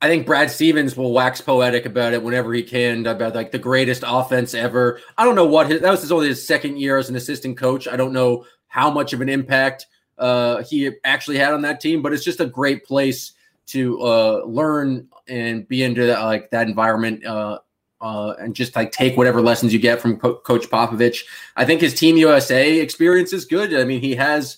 I 0.01 0.07
think 0.07 0.25
Brad 0.25 0.49
Stevens 0.49 0.97
will 0.97 1.13
wax 1.13 1.39
poetic 1.39 1.85
about 1.85 2.13
it 2.13 2.23
whenever 2.23 2.51
he 2.51 2.63
can 2.63 3.05
about 3.05 3.35
like 3.35 3.51
the 3.51 3.59
greatest 3.59 4.03
offense 4.07 4.55
ever. 4.55 4.99
I 5.19 5.23
don't 5.23 5.35
know 5.35 5.45
what 5.45 5.69
his, 5.69 5.81
that 5.81 5.91
was 5.91 6.01
his 6.01 6.11
only 6.11 6.29
his 6.29 6.45
second 6.45 6.79
year 6.79 6.97
as 6.97 7.09
an 7.09 7.15
assistant 7.15 7.57
coach. 7.57 7.87
I 7.87 7.95
don't 7.95 8.11
know 8.11 8.43
how 8.69 8.89
much 8.89 9.13
of 9.13 9.21
an 9.21 9.29
impact 9.29 9.85
uh, 10.17 10.63
he 10.63 10.89
actually 11.03 11.37
had 11.37 11.53
on 11.53 11.61
that 11.61 11.79
team, 11.79 12.01
but 12.01 12.13
it's 12.13 12.25
just 12.25 12.39
a 12.39 12.47
great 12.47 12.83
place 12.83 13.33
to 13.67 14.01
uh, 14.01 14.41
learn 14.45 15.07
and 15.27 15.67
be 15.67 15.83
into 15.83 16.07
that, 16.07 16.23
like 16.23 16.49
that 16.49 16.67
environment 16.67 17.23
uh, 17.23 17.59
uh, 18.01 18.33
and 18.39 18.55
just 18.55 18.75
like 18.75 18.91
take 18.91 19.15
whatever 19.15 19.41
lessons 19.41 19.71
you 19.71 19.79
get 19.79 20.01
from 20.01 20.17
Co- 20.17 20.35
Coach 20.35 20.69
Popovich. 20.69 21.23
I 21.55 21.65
think 21.65 21.81
his 21.81 21.93
Team 21.93 22.17
USA 22.17 22.79
experience 22.79 23.31
is 23.31 23.45
good. 23.45 23.73
I 23.73 23.83
mean, 23.83 24.01
he 24.01 24.15
has 24.15 24.57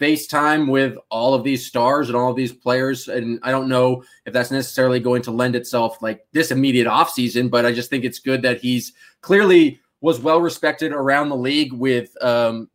FaceTime 0.00 0.70
with 0.70 0.96
all 1.10 1.34
of 1.34 1.42
these 1.42 1.66
stars 1.66 2.08
and 2.08 2.16
all 2.16 2.30
of 2.30 2.36
these 2.36 2.52
players, 2.52 3.08
and 3.08 3.40
I 3.42 3.50
don't 3.50 3.68
know 3.68 4.04
if 4.26 4.32
that's 4.32 4.52
necessarily 4.52 5.00
going 5.00 5.22
to 5.22 5.32
lend 5.32 5.56
itself 5.56 6.00
like 6.00 6.24
this 6.32 6.52
immediate 6.52 6.86
offseason, 6.86 7.50
but 7.50 7.66
I 7.66 7.72
just 7.72 7.90
think 7.90 8.04
it's 8.04 8.20
good 8.20 8.42
that 8.42 8.60
he's 8.60 8.92
clearly 9.20 9.80
was 10.00 10.20
well 10.20 10.40
respected 10.40 10.92
around 10.92 11.28
the 11.28 11.36
league 11.36 11.72
with 11.72 12.16
um, 12.22 12.70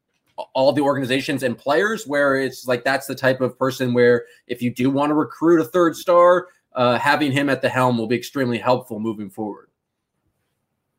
all 0.53 0.73
the 0.73 0.81
organizations 0.81 1.43
and 1.43 1.57
players 1.57 2.05
where 2.05 2.35
it's 2.35 2.67
like 2.67 2.83
that's 2.83 3.07
the 3.07 3.15
type 3.15 3.39
of 3.39 3.57
person 3.57 3.93
where 3.93 4.25
if 4.47 4.61
you 4.61 4.73
do 4.73 4.89
want 4.89 5.09
to 5.09 5.13
recruit 5.13 5.61
a 5.61 5.63
third 5.63 5.95
star 5.95 6.47
uh, 6.73 6.97
having 6.97 7.31
him 7.31 7.49
at 7.49 7.61
the 7.61 7.69
helm 7.69 7.97
will 7.97 8.07
be 8.07 8.15
extremely 8.15 8.57
helpful 8.57 8.99
moving 8.99 9.29
forward 9.29 9.69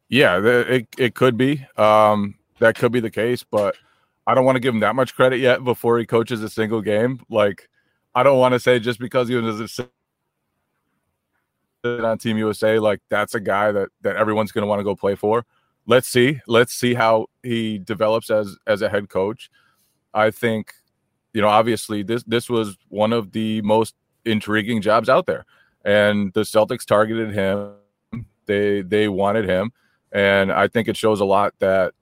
yeah, 0.08 0.40
it 0.44 0.88
it 0.98 1.14
could 1.14 1.36
be. 1.36 1.66
Um, 1.76 2.36
that 2.60 2.76
could 2.76 2.92
be 2.92 3.00
the 3.00 3.10
case, 3.10 3.42
but 3.42 3.76
I 4.26 4.34
don't 4.34 4.44
want 4.44 4.56
to 4.56 4.60
give 4.60 4.74
him 4.74 4.80
that 4.80 4.94
much 4.94 5.14
credit 5.14 5.38
yet 5.38 5.64
before 5.64 5.98
he 5.98 6.06
coaches 6.06 6.42
a 6.42 6.48
single 6.48 6.80
game. 6.80 7.20
Like, 7.28 7.68
I 8.14 8.22
don't 8.22 8.38
want 8.38 8.52
to 8.52 8.60
say 8.60 8.78
just 8.78 8.98
because 8.98 9.28
he 9.28 9.34
was 9.34 9.80
on 11.84 12.18
Team 12.18 12.38
USA, 12.38 12.78
like 12.78 13.00
that's 13.10 13.34
a 13.34 13.40
guy 13.40 13.72
that 13.72 13.88
that 14.02 14.16
everyone's 14.16 14.52
going 14.52 14.62
to 14.62 14.66
want 14.66 14.80
to 14.80 14.84
go 14.84 14.94
play 14.94 15.14
for. 15.14 15.44
Let's 15.86 16.08
see. 16.08 16.40
Let's 16.46 16.72
see 16.72 16.94
how 16.94 17.26
he 17.42 17.78
develops 17.78 18.30
as 18.30 18.56
as 18.66 18.82
a 18.82 18.88
head 18.88 19.08
coach. 19.08 19.50
I 20.14 20.30
think, 20.30 20.72
you 21.32 21.42
know, 21.42 21.48
obviously 21.48 22.02
this 22.02 22.22
this 22.24 22.48
was 22.48 22.78
one 22.88 23.12
of 23.12 23.32
the 23.32 23.60
most 23.62 23.94
intriguing 24.24 24.80
jobs 24.80 25.08
out 25.08 25.26
there, 25.26 25.44
and 25.84 26.32
the 26.34 26.42
Celtics 26.42 26.86
targeted 26.86 27.34
him. 27.34 27.72
They 28.46 28.82
they 28.82 29.08
wanted 29.08 29.48
him 29.48 29.72
and 30.14 30.52
I 30.52 30.68
think 30.68 30.88
it 30.88 30.96
shows 30.96 31.20
a 31.20 31.24
lot 31.24 31.52
that 31.58 31.92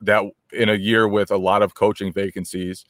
that 0.00 0.24
in 0.52 0.68
a 0.68 0.74
year 0.74 1.06
with 1.06 1.30
a 1.30 1.36
lot 1.36 1.62
of 1.62 1.74
coaching 1.74 2.12
vacancies, 2.12 2.84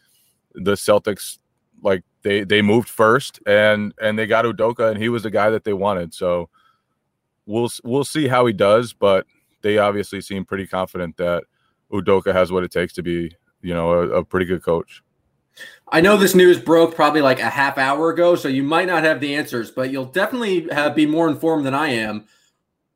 the 0.54 0.74
Celtics 0.74 1.38
like 1.82 2.02
they 2.22 2.44
they 2.44 2.62
moved 2.62 2.88
first 2.88 3.40
and 3.46 3.92
and 4.00 4.18
they 4.18 4.26
got 4.26 4.44
Udoka 4.44 4.90
and 4.90 5.02
he 5.02 5.08
was 5.08 5.24
the 5.24 5.30
guy 5.30 5.50
that 5.50 5.64
they 5.64 5.72
wanted. 5.72 6.14
So 6.14 6.48
we'll 7.46 7.70
we'll 7.84 8.04
see 8.04 8.28
how 8.28 8.46
he 8.46 8.52
does, 8.52 8.92
but 8.92 9.26
they 9.62 9.78
obviously 9.78 10.20
seem 10.20 10.44
pretty 10.44 10.66
confident 10.66 11.16
that 11.16 11.44
Udoka 11.92 12.32
has 12.32 12.52
what 12.52 12.62
it 12.62 12.70
takes 12.70 12.92
to 12.94 13.02
be, 13.02 13.34
you 13.60 13.74
know, 13.74 13.90
a, 13.90 14.08
a 14.20 14.24
pretty 14.24 14.46
good 14.46 14.62
coach. 14.62 15.02
I 15.90 16.00
know 16.00 16.16
this 16.16 16.36
news 16.36 16.60
broke 16.60 16.94
probably 16.94 17.22
like 17.22 17.40
a 17.40 17.50
half 17.50 17.78
hour 17.78 18.10
ago, 18.10 18.36
so 18.36 18.46
you 18.46 18.62
might 18.62 18.86
not 18.86 19.02
have 19.02 19.18
the 19.18 19.34
answers, 19.34 19.72
but 19.72 19.90
you'll 19.90 20.04
definitely 20.04 20.68
have, 20.70 20.94
be 20.94 21.06
more 21.06 21.28
informed 21.28 21.66
than 21.66 21.74
I 21.74 21.88
am. 21.88 22.26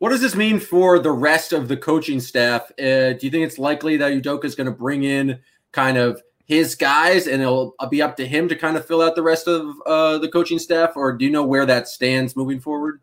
What 0.02 0.08
does 0.08 0.20
this 0.20 0.34
mean 0.34 0.58
for 0.58 0.98
the 0.98 1.12
rest 1.12 1.52
of 1.52 1.68
the 1.68 1.76
coaching 1.76 2.18
staff? 2.18 2.72
Uh, 2.72 3.12
do 3.12 3.18
you 3.20 3.30
think 3.30 3.46
it's 3.46 3.56
likely 3.56 3.96
that 3.98 4.10
Udoka 4.10 4.46
is 4.46 4.56
going 4.56 4.66
to 4.66 4.72
bring 4.72 5.04
in 5.04 5.38
kind 5.70 5.96
of 5.96 6.20
his 6.44 6.74
guys 6.74 7.28
and 7.28 7.40
it'll 7.40 7.76
be 7.88 8.02
up 8.02 8.16
to 8.16 8.26
him 8.26 8.48
to 8.48 8.56
kind 8.56 8.76
of 8.76 8.84
fill 8.84 9.00
out 9.00 9.14
the 9.14 9.22
rest 9.22 9.46
of 9.46 9.76
uh, 9.86 10.18
the 10.18 10.28
coaching 10.28 10.58
staff, 10.58 10.96
or 10.96 11.12
do 11.12 11.24
you 11.24 11.30
know 11.30 11.44
where 11.44 11.64
that 11.66 11.86
stands 11.86 12.34
moving 12.34 12.58
forward? 12.58 13.00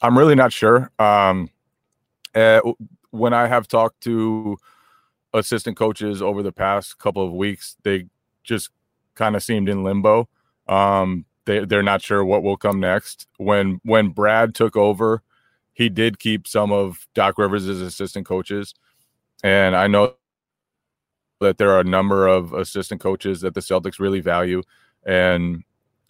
I'm 0.00 0.16
really 0.16 0.36
not 0.36 0.52
sure. 0.52 0.92
Um, 1.00 1.50
uh, 2.36 2.60
when 3.10 3.34
I 3.34 3.48
have 3.48 3.66
talked 3.66 4.00
to 4.02 4.58
assistant 5.34 5.76
coaches 5.76 6.22
over 6.22 6.44
the 6.44 6.52
past 6.52 6.98
couple 6.98 7.26
of 7.26 7.32
weeks, 7.32 7.76
they 7.82 8.06
just 8.44 8.70
kind 9.16 9.34
of 9.34 9.42
seemed 9.42 9.68
in 9.68 9.82
limbo. 9.82 10.28
Um, 10.68 11.24
they 11.46 11.64
they're 11.64 11.82
not 11.82 12.00
sure 12.00 12.24
what 12.24 12.44
will 12.44 12.56
come 12.56 12.78
next. 12.78 13.26
When 13.38 13.80
when 13.82 14.10
Brad 14.10 14.54
took 14.54 14.76
over 14.76 15.24
he 15.78 15.88
did 15.88 16.18
keep 16.18 16.48
some 16.48 16.72
of 16.72 17.06
Doc 17.14 17.38
Rivers' 17.38 17.68
assistant 17.68 18.26
coaches. 18.26 18.74
And 19.44 19.76
I 19.76 19.86
know 19.86 20.14
that 21.40 21.56
there 21.56 21.70
are 21.70 21.78
a 21.78 21.84
number 21.84 22.26
of 22.26 22.52
assistant 22.52 23.00
coaches 23.00 23.42
that 23.42 23.54
the 23.54 23.60
Celtics 23.60 24.00
really 24.00 24.18
value. 24.18 24.64
And 25.06 25.62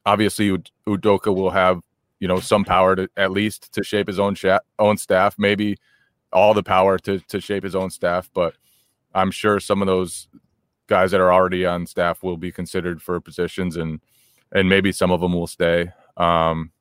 obviously, 0.07 0.49
Udoka 0.87 1.35
will 1.35 1.51
have, 1.51 1.83
you 2.19 2.27
know, 2.27 2.41
some 2.41 2.65
power 2.65 2.97
to 2.97 3.11
at 3.19 3.31
least 3.31 3.71
to 3.75 3.85
shape 3.85 4.07
his 4.07 4.19
own 4.19 4.35
sh- 4.35 4.47
own 4.79 4.97
staff, 4.97 5.35
maybe 5.37 5.77
all 6.33 6.55
the 6.55 6.63
power 6.63 6.99
to, 7.01 7.19
to 7.29 7.39
shape 7.39 7.63
his 7.63 7.77
own 7.77 7.91
staff. 7.91 8.31
But 8.33 8.55
I'm 9.15 9.31
sure 9.31 9.61
some 9.61 9.83
of 9.83 9.87
those 9.87 10.29
guys 10.87 11.11
that 11.11 11.21
are 11.21 11.31
already 11.31 11.67
on 11.67 11.85
staff 11.87 12.23
will 12.23 12.39
be 12.39 12.53
considered 12.53 13.03
for 13.03 13.21
positions 13.21 13.77
and, 13.77 14.01
and 14.51 14.67
maybe 14.67 14.93
some 14.93 15.11
of 15.11 15.21
them 15.21 15.35
will 15.35 15.47
stay. 15.47 15.93
Um, 16.17 16.73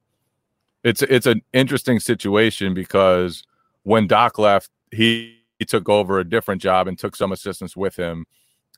it's 0.87 1.01
it's 1.01 1.25
an 1.25 1.41
interesting 1.51 1.99
situation 1.99 2.73
because 2.73 3.43
when 3.83 4.07
Doc 4.07 4.39
left, 4.39 4.69
he, 4.91 5.37
he 5.59 5.65
took 5.65 5.89
over 5.89 6.19
a 6.19 6.23
different 6.23 6.61
job 6.61 6.87
and 6.87 6.97
took 6.97 7.15
some 7.15 7.33
assistants 7.33 7.75
with 7.75 7.97
him, 7.97 8.25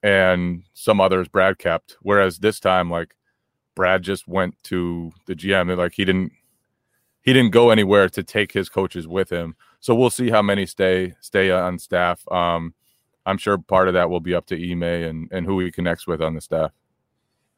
and 0.02 0.64
some 0.74 1.00
others 1.00 1.28
Brad 1.28 1.60
kept. 1.60 1.98
Whereas 2.02 2.40
this 2.40 2.60
time, 2.60 2.90
like 2.90 3.16
Brad 3.76 4.02
just 4.02 4.28
went 4.28 4.62
to 4.64 5.12
the 5.28 5.36
GM, 5.36 5.78
like 5.78 5.94
he 5.94 6.04
didn't 6.04 6.32
he 7.22 7.32
didn't 7.32 7.52
go 7.52 7.70
anywhere 7.70 8.10
to 8.10 8.24
take 8.24 8.54
his 8.54 8.70
coaches 8.70 9.08
with 9.08 9.30
him. 9.32 9.56
So 9.80 9.94
we'll 9.94 10.10
see 10.10 10.32
how 10.32 10.42
many 10.42 10.66
stay 10.66 11.14
stay 11.22 11.52
on 11.52 11.78
staff. 11.78 12.28
Um, 12.32 12.74
I'm 13.28 13.38
sure 13.38 13.60
part 13.60 13.88
of 13.88 13.94
that 13.94 14.10
will 14.10 14.20
be 14.20 14.34
up 14.34 14.48
to 14.48 14.72
Ime 14.72 14.82
and 14.82 15.32
and 15.32 15.46
who 15.46 15.60
he 15.60 15.72
connects 15.72 16.08
with 16.08 16.24
on 16.24 16.34
the 16.34 16.42
staff, 16.42 16.72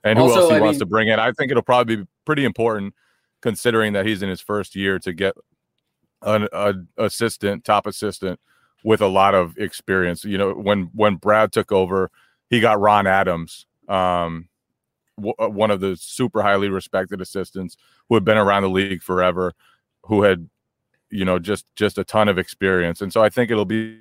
and 0.04 0.20
who 0.20 0.26
also, 0.26 0.42
else 0.42 0.50
he 0.50 0.58
I 0.58 0.60
wants 0.60 0.76
mean, 0.76 0.80
to 0.80 0.86
bring 0.88 1.08
in. 1.08 1.20
I 1.20 1.32
think 1.32 1.52
it'll 1.52 1.64
probably 1.64 1.96
be 1.96 2.08
pretty 2.26 2.44
important 2.44 2.94
considering 3.42 3.94
that 3.94 4.06
he's 4.06 4.22
in 4.22 4.30
his 4.30 4.42
first 4.42 4.76
year 4.76 5.00
to 5.00 5.14
get 5.14 5.36
an 6.24 6.88
assistant, 6.98 7.64
top 7.64 7.88
assistant 7.88 8.40
with 8.84 9.02
a 9.02 9.08
lot 9.08 9.36
of 9.36 9.58
experience. 9.58 10.24
You 10.24 10.38
know, 10.38 10.54
when 10.54 10.90
when 10.94 11.16
Brad 11.16 11.52
took 11.52 11.72
over, 11.72 12.10
he 12.50 12.60
got 12.60 12.80
Ron 12.80 13.08
Adams, 13.08 13.66
um, 13.88 14.50
w- 15.18 15.36
uh, 15.40 15.50
one 15.50 15.72
of 15.72 15.80
the 15.80 15.96
super 15.96 16.42
highly 16.42 16.70
respected 16.70 17.22
assistants 17.22 17.78
who 18.10 18.16
had 18.16 18.26
been 18.26 18.38
around 18.38 18.64
the 18.64 18.70
league 18.70 19.02
forever, 19.02 19.54
who 20.04 20.24
had, 20.24 20.50
you 21.10 21.26
know, 21.26 21.40
just 21.40 21.66
just 21.76 21.98
a 21.98 22.04
ton 22.04 22.28
of 22.30 22.38
experience. 22.38 23.02
And 23.02 23.12
so 23.12 23.24
I 23.24 23.30
think 23.30 23.52
it'll 23.52 23.66
be 23.66 24.00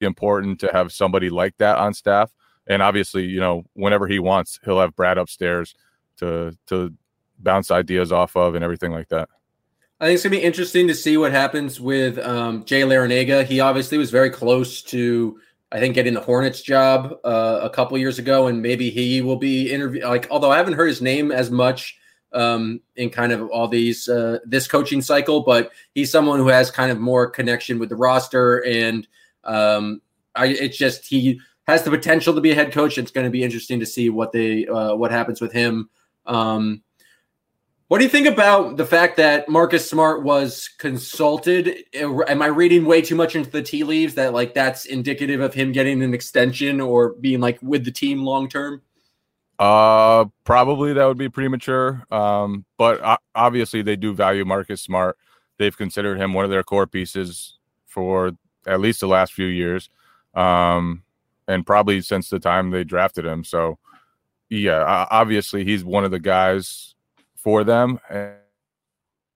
important 0.00 0.60
to 0.60 0.70
have 0.72 0.92
somebody 0.92 1.30
like 1.30 1.56
that 1.58 1.78
on 1.78 1.94
staff. 1.94 2.32
And 2.66 2.82
obviously, 2.82 3.24
you 3.24 3.40
know, 3.40 3.64
whenever 3.74 4.06
he 4.06 4.18
wants, 4.18 4.58
he'll 4.64 4.80
have 4.80 4.96
Brad 4.96 5.18
upstairs 5.18 5.74
to 6.18 6.56
to 6.66 6.92
bounce 7.38 7.70
ideas 7.70 8.12
off 8.12 8.36
of 8.36 8.54
and 8.54 8.64
everything 8.64 8.92
like 8.92 9.08
that. 9.08 9.28
I 10.00 10.06
think 10.06 10.14
it's 10.16 10.24
gonna 10.24 10.36
be 10.36 10.42
interesting 10.42 10.86
to 10.88 10.94
see 10.94 11.16
what 11.16 11.32
happens 11.32 11.80
with 11.80 12.18
um, 12.18 12.64
Jay 12.64 12.82
Larranaga. 12.82 13.44
He 13.44 13.60
obviously 13.60 13.96
was 13.96 14.10
very 14.10 14.28
close 14.28 14.82
to, 14.82 15.40
I 15.72 15.80
think, 15.80 15.94
getting 15.94 16.14
the 16.14 16.20
Hornets 16.20 16.60
job 16.60 17.14
uh, 17.24 17.60
a 17.62 17.70
couple 17.70 17.96
years 17.96 18.18
ago, 18.18 18.46
and 18.48 18.60
maybe 18.60 18.90
he 18.90 19.22
will 19.22 19.36
be 19.36 19.72
interviewed. 19.72 20.04
Like, 20.04 20.28
although 20.30 20.52
I 20.52 20.58
haven't 20.58 20.74
heard 20.74 20.88
his 20.88 21.00
name 21.00 21.32
as 21.32 21.50
much 21.50 21.98
um, 22.32 22.80
in 22.96 23.08
kind 23.08 23.32
of 23.32 23.48
all 23.48 23.68
these 23.68 24.08
uh, 24.08 24.38
this 24.44 24.68
coaching 24.68 25.00
cycle, 25.00 25.40
but 25.40 25.72
he's 25.94 26.10
someone 26.10 26.38
who 26.38 26.48
has 26.48 26.70
kind 26.70 26.90
of 26.90 26.98
more 26.98 27.30
connection 27.30 27.78
with 27.78 27.88
the 27.88 27.96
roster, 27.96 28.64
and 28.66 29.08
um, 29.44 30.02
I, 30.34 30.48
it's 30.48 30.76
just 30.76 31.06
he 31.06 31.40
has 31.66 31.82
the 31.84 31.90
potential 31.90 32.34
to 32.34 32.40
be 32.40 32.50
a 32.50 32.54
head 32.54 32.72
coach. 32.72 32.98
It's 32.98 33.10
going 33.10 33.24
to 33.24 33.30
be 33.30 33.42
interesting 33.42 33.80
to 33.80 33.86
see 33.86 34.10
what 34.10 34.32
they 34.32 34.66
uh, 34.66 34.94
what 34.94 35.10
happens 35.10 35.40
with 35.40 35.52
him. 35.52 35.88
Um, 36.26 36.82
what 37.88 37.98
do 37.98 38.04
you 38.04 38.10
think 38.10 38.26
about 38.26 38.76
the 38.76 38.84
fact 38.84 39.16
that 39.18 39.48
Marcus 39.48 39.88
Smart 39.88 40.24
was 40.24 40.68
consulted? 40.78 41.84
Am 41.94 42.42
I 42.42 42.46
reading 42.46 42.84
way 42.84 43.00
too 43.00 43.14
much 43.14 43.36
into 43.36 43.50
the 43.50 43.62
tea 43.62 43.84
leaves 43.84 44.14
that 44.14 44.32
like 44.32 44.54
that's 44.54 44.86
indicative 44.86 45.40
of 45.40 45.54
him 45.54 45.70
getting 45.70 46.02
an 46.02 46.12
extension 46.12 46.80
or 46.80 47.10
being 47.20 47.40
like 47.40 47.60
with 47.62 47.84
the 47.84 47.92
team 47.92 48.24
long 48.24 48.48
term? 48.48 48.82
Uh, 49.60 50.24
probably 50.42 50.92
that 50.94 51.04
would 51.06 51.16
be 51.16 51.28
premature. 51.28 52.04
Um, 52.10 52.64
but 52.76 53.20
obviously 53.36 53.82
they 53.82 53.94
do 53.94 54.12
value 54.12 54.44
Marcus 54.44 54.82
Smart. 54.82 55.16
They've 55.58 55.76
considered 55.76 56.20
him 56.20 56.34
one 56.34 56.44
of 56.44 56.50
their 56.50 56.64
core 56.64 56.88
pieces 56.88 57.56
for 57.86 58.32
at 58.66 58.80
least 58.80 58.98
the 58.98 59.06
last 59.06 59.32
few 59.32 59.46
years. 59.46 59.90
Um, 60.34 61.04
and 61.46 61.64
probably 61.64 62.00
since 62.00 62.30
the 62.30 62.40
time 62.40 62.70
they 62.70 62.82
drafted 62.82 63.24
him. 63.24 63.44
So, 63.44 63.78
yeah, 64.50 65.06
obviously 65.08 65.64
he's 65.64 65.84
one 65.84 66.04
of 66.04 66.10
the 66.10 66.18
guys 66.18 66.95
for 67.46 67.62
them. 67.62 68.00
And, 68.10 68.34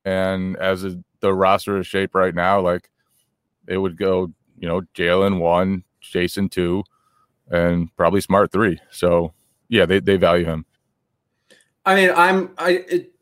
and 0.04 0.56
as 0.56 0.82
a, 0.82 0.98
the 1.20 1.32
roster 1.32 1.78
is 1.78 1.86
shaped 1.86 2.12
right 2.12 2.34
now, 2.34 2.60
like 2.60 2.90
it 3.68 3.78
would 3.78 3.96
go, 3.96 4.32
you 4.58 4.66
know, 4.66 4.80
Jaylen 4.96 5.38
one, 5.38 5.84
Jayson 6.02 6.50
two, 6.50 6.82
and 7.52 7.88
probably 7.96 8.20
Smart 8.20 8.50
three. 8.50 8.80
So, 8.90 9.32
yeah, 9.68 9.86
they, 9.86 10.00
they 10.00 10.16
value 10.16 10.44
him. 10.44 10.66
I 11.86 11.94
mean, 11.94 12.10
I'm 12.16 12.50
I 12.58 12.84
it, 12.88 13.12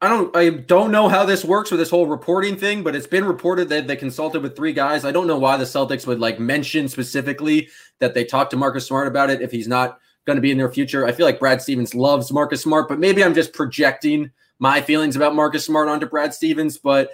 I 0.00 0.08
don't 0.08 0.34
I 0.34 0.48
don't 0.48 0.90
know 0.90 1.10
how 1.10 1.26
this 1.26 1.44
works 1.44 1.70
with 1.70 1.78
this 1.78 1.90
whole 1.90 2.06
reporting 2.06 2.56
thing, 2.56 2.82
but 2.82 2.96
it's 2.96 3.06
been 3.06 3.26
reported 3.26 3.68
that 3.68 3.88
they 3.88 3.96
consulted 3.96 4.42
with 4.42 4.56
three 4.56 4.72
guys. 4.72 5.04
I 5.04 5.12
don't 5.12 5.26
know 5.26 5.38
why 5.38 5.58
the 5.58 5.64
Celtics 5.64 6.06
would 6.06 6.18
like 6.18 6.40
mention 6.40 6.88
specifically 6.88 7.68
that 7.98 8.14
they 8.14 8.24
talked 8.24 8.52
to 8.52 8.56
Marcus 8.56 8.86
Smart 8.86 9.06
about 9.06 9.28
it 9.28 9.42
if 9.42 9.50
he's 9.50 9.68
not 9.68 9.98
going 10.26 10.36
to 10.36 10.42
be 10.42 10.50
in 10.50 10.58
their 10.58 10.70
future. 10.70 11.06
I 11.06 11.12
feel 11.12 11.26
like 11.26 11.40
Brad 11.40 11.62
Stevens 11.62 11.94
loves 11.94 12.32
Marcus 12.32 12.62
Smart, 12.62 12.88
but 12.88 12.98
maybe 12.98 13.24
I'm 13.24 13.34
just 13.34 13.52
projecting 13.52 14.30
my 14.58 14.80
feelings 14.80 15.16
about 15.16 15.34
Marcus 15.34 15.64
Smart 15.64 15.88
onto 15.88 16.06
Brad 16.06 16.34
Stevens. 16.34 16.78
But 16.78 17.10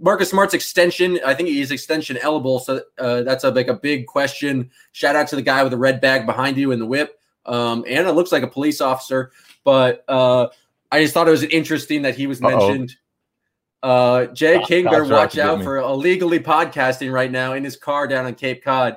Marcus 0.00 0.30
Smart's 0.30 0.54
extension, 0.54 1.18
I 1.24 1.34
think 1.34 1.48
he's 1.48 1.70
extension 1.70 2.16
eligible, 2.18 2.58
so 2.58 2.82
uh, 2.98 3.22
that's 3.22 3.44
a, 3.44 3.50
like 3.50 3.68
a 3.68 3.74
big 3.74 4.06
question. 4.06 4.70
Shout 4.92 5.16
out 5.16 5.28
to 5.28 5.36
the 5.36 5.42
guy 5.42 5.62
with 5.62 5.72
the 5.72 5.78
red 5.78 6.00
bag 6.00 6.26
behind 6.26 6.56
you 6.56 6.72
in 6.72 6.78
the 6.78 6.86
whip, 6.86 7.18
um, 7.46 7.84
and 7.88 8.06
it 8.06 8.12
looks 8.12 8.32
like 8.32 8.42
a 8.42 8.48
police 8.48 8.80
officer. 8.80 9.32
But 9.64 10.04
uh, 10.08 10.48
I 10.90 11.02
just 11.02 11.14
thought 11.14 11.28
it 11.28 11.32
was 11.32 11.44
interesting 11.44 12.02
that 12.02 12.14
he 12.16 12.26
was 12.26 12.40
mentioned. 12.40 12.96
Uh, 13.82 14.26
Jay 14.26 14.60
King 14.64 14.84
better 14.84 15.04
watch 15.04 15.38
out 15.38 15.62
for 15.62 15.78
illegally 15.78 16.40
podcasting 16.40 17.12
right 17.12 17.30
now 17.30 17.52
in 17.52 17.62
his 17.62 17.76
car 17.76 18.08
down 18.08 18.26
on 18.26 18.34
Cape 18.34 18.64
Cod. 18.64 18.96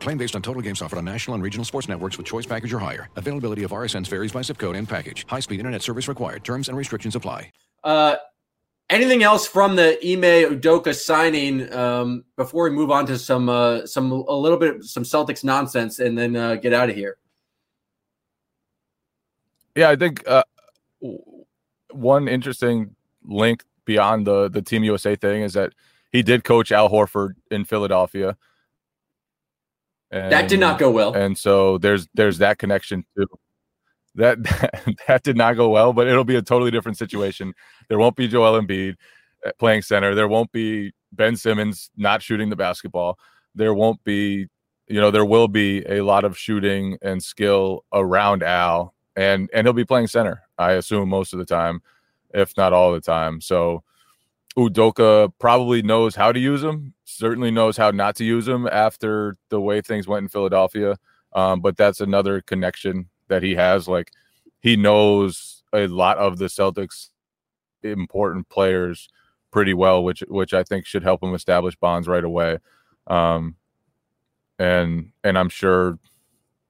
Claim 0.00 0.18
based 0.18 0.34
on 0.34 0.42
total 0.42 0.62
games 0.62 0.82
offered 0.82 0.98
on 0.98 1.04
national 1.04 1.34
and 1.34 1.42
regional 1.42 1.64
sports 1.64 1.88
networks 1.88 2.16
with 2.16 2.26
choice 2.26 2.46
package 2.46 2.72
or 2.72 2.78
higher. 2.78 3.08
Availability 3.16 3.62
of 3.62 3.70
RSNs 3.70 4.08
varies 4.08 4.32
by 4.32 4.42
zip 4.42 4.58
code 4.58 4.76
and 4.76 4.88
package. 4.88 5.26
High 5.28 5.40
speed 5.40 5.60
internet 5.60 5.82
service 5.82 6.08
required. 6.08 6.42
Terms 6.42 6.68
and 6.68 6.76
restrictions 6.76 7.14
apply. 7.14 7.52
Uh, 7.84 8.16
anything 8.90 9.22
else 9.22 9.46
from 9.46 9.76
the 9.76 9.96
Ime 10.04 10.58
Udoka 10.58 10.94
signing 10.94 11.72
um, 11.72 12.24
before 12.36 12.64
we 12.64 12.70
move 12.70 12.90
on 12.90 13.06
to 13.06 13.18
some 13.18 13.48
uh, 13.48 13.86
some 13.86 14.10
a 14.10 14.34
little 14.34 14.58
bit 14.58 14.84
some 14.84 15.04
Celtics 15.04 15.44
nonsense 15.44 15.98
and 16.00 16.18
then 16.18 16.36
uh, 16.36 16.56
get 16.56 16.72
out 16.72 16.90
of 16.90 16.96
here? 16.96 17.16
Yeah, 19.76 19.88
I 19.88 19.96
think 19.96 20.24
uh, 20.26 20.42
one 21.90 22.28
interesting 22.28 22.94
link 23.24 23.64
beyond 23.84 24.26
the 24.26 24.48
the 24.48 24.60
Team 24.60 24.84
USA 24.84 25.16
thing 25.16 25.42
is 25.42 25.54
that 25.54 25.72
he 26.12 26.22
did 26.22 26.44
coach 26.44 26.72
Al 26.72 26.90
Horford 26.90 27.34
in 27.50 27.64
Philadelphia. 27.64 28.36
And, 30.12 30.32
that 30.32 30.48
did 30.48 30.60
not 30.60 30.78
go 30.78 30.90
well. 30.90 31.14
And 31.14 31.38
so 31.38 31.78
there's 31.78 32.08
there's 32.14 32.38
that 32.38 32.58
connection 32.58 33.04
too 33.16 33.26
that, 34.14 34.42
that 35.08 35.22
did 35.22 35.36
not 35.36 35.56
go 35.56 35.68
well, 35.68 35.92
but 35.92 36.06
it'll 36.06 36.24
be 36.24 36.36
a 36.36 36.42
totally 36.42 36.70
different 36.70 36.98
situation. 36.98 37.54
There 37.88 37.98
won't 37.98 38.16
be 38.16 38.28
Joel 38.28 38.60
Embiid 38.60 38.96
uh, 39.44 39.50
playing 39.58 39.82
center. 39.82 40.14
There 40.14 40.28
won't 40.28 40.52
be 40.52 40.92
Ben 41.12 41.36
Simmons 41.36 41.90
not 41.96 42.22
shooting 42.22 42.50
the 42.50 42.56
basketball. 42.56 43.18
There 43.54 43.74
won't 43.74 44.02
be, 44.04 44.48
you 44.86 45.00
know, 45.00 45.10
there 45.10 45.24
will 45.24 45.48
be 45.48 45.84
a 45.86 46.02
lot 46.02 46.24
of 46.24 46.38
shooting 46.38 46.98
and 47.02 47.22
skill 47.22 47.84
around 47.92 48.42
Al, 48.42 48.94
and 49.16 49.50
and 49.52 49.66
he'll 49.66 49.72
be 49.72 49.84
playing 49.84 50.06
center. 50.06 50.42
I 50.58 50.72
assume 50.72 51.08
most 51.08 51.32
of 51.32 51.38
the 51.38 51.44
time, 51.44 51.82
if 52.32 52.56
not 52.56 52.72
all 52.72 52.92
the 52.92 53.00
time. 53.00 53.40
So 53.40 53.82
Udoka 54.56 55.32
probably 55.38 55.82
knows 55.82 56.14
how 56.14 56.32
to 56.32 56.40
use 56.40 56.62
him. 56.62 56.94
Certainly 57.04 57.52
knows 57.52 57.76
how 57.76 57.90
not 57.90 58.16
to 58.16 58.24
use 58.24 58.48
him 58.48 58.66
after 58.66 59.36
the 59.48 59.60
way 59.60 59.80
things 59.80 60.08
went 60.08 60.24
in 60.24 60.28
Philadelphia. 60.28 60.98
Um, 61.32 61.60
but 61.60 61.76
that's 61.76 62.00
another 62.00 62.40
connection 62.40 63.08
that 63.28 63.42
he 63.42 63.54
has. 63.54 63.86
Like 63.86 64.10
he 64.60 64.76
knows 64.76 65.62
a 65.72 65.86
lot 65.86 66.18
of 66.18 66.38
the 66.38 66.46
Celtics 66.46 67.10
important 67.82 68.48
players 68.48 69.08
pretty 69.50 69.74
well, 69.74 70.02
which 70.04 70.20
which 70.28 70.54
I 70.54 70.62
think 70.62 70.86
should 70.86 71.02
help 71.02 71.22
him 71.22 71.34
establish 71.34 71.76
bonds 71.76 72.08
right 72.08 72.24
away. 72.24 72.58
Um, 73.06 73.56
and 74.58 75.12
and 75.24 75.38
I'm 75.38 75.48
sure, 75.48 75.98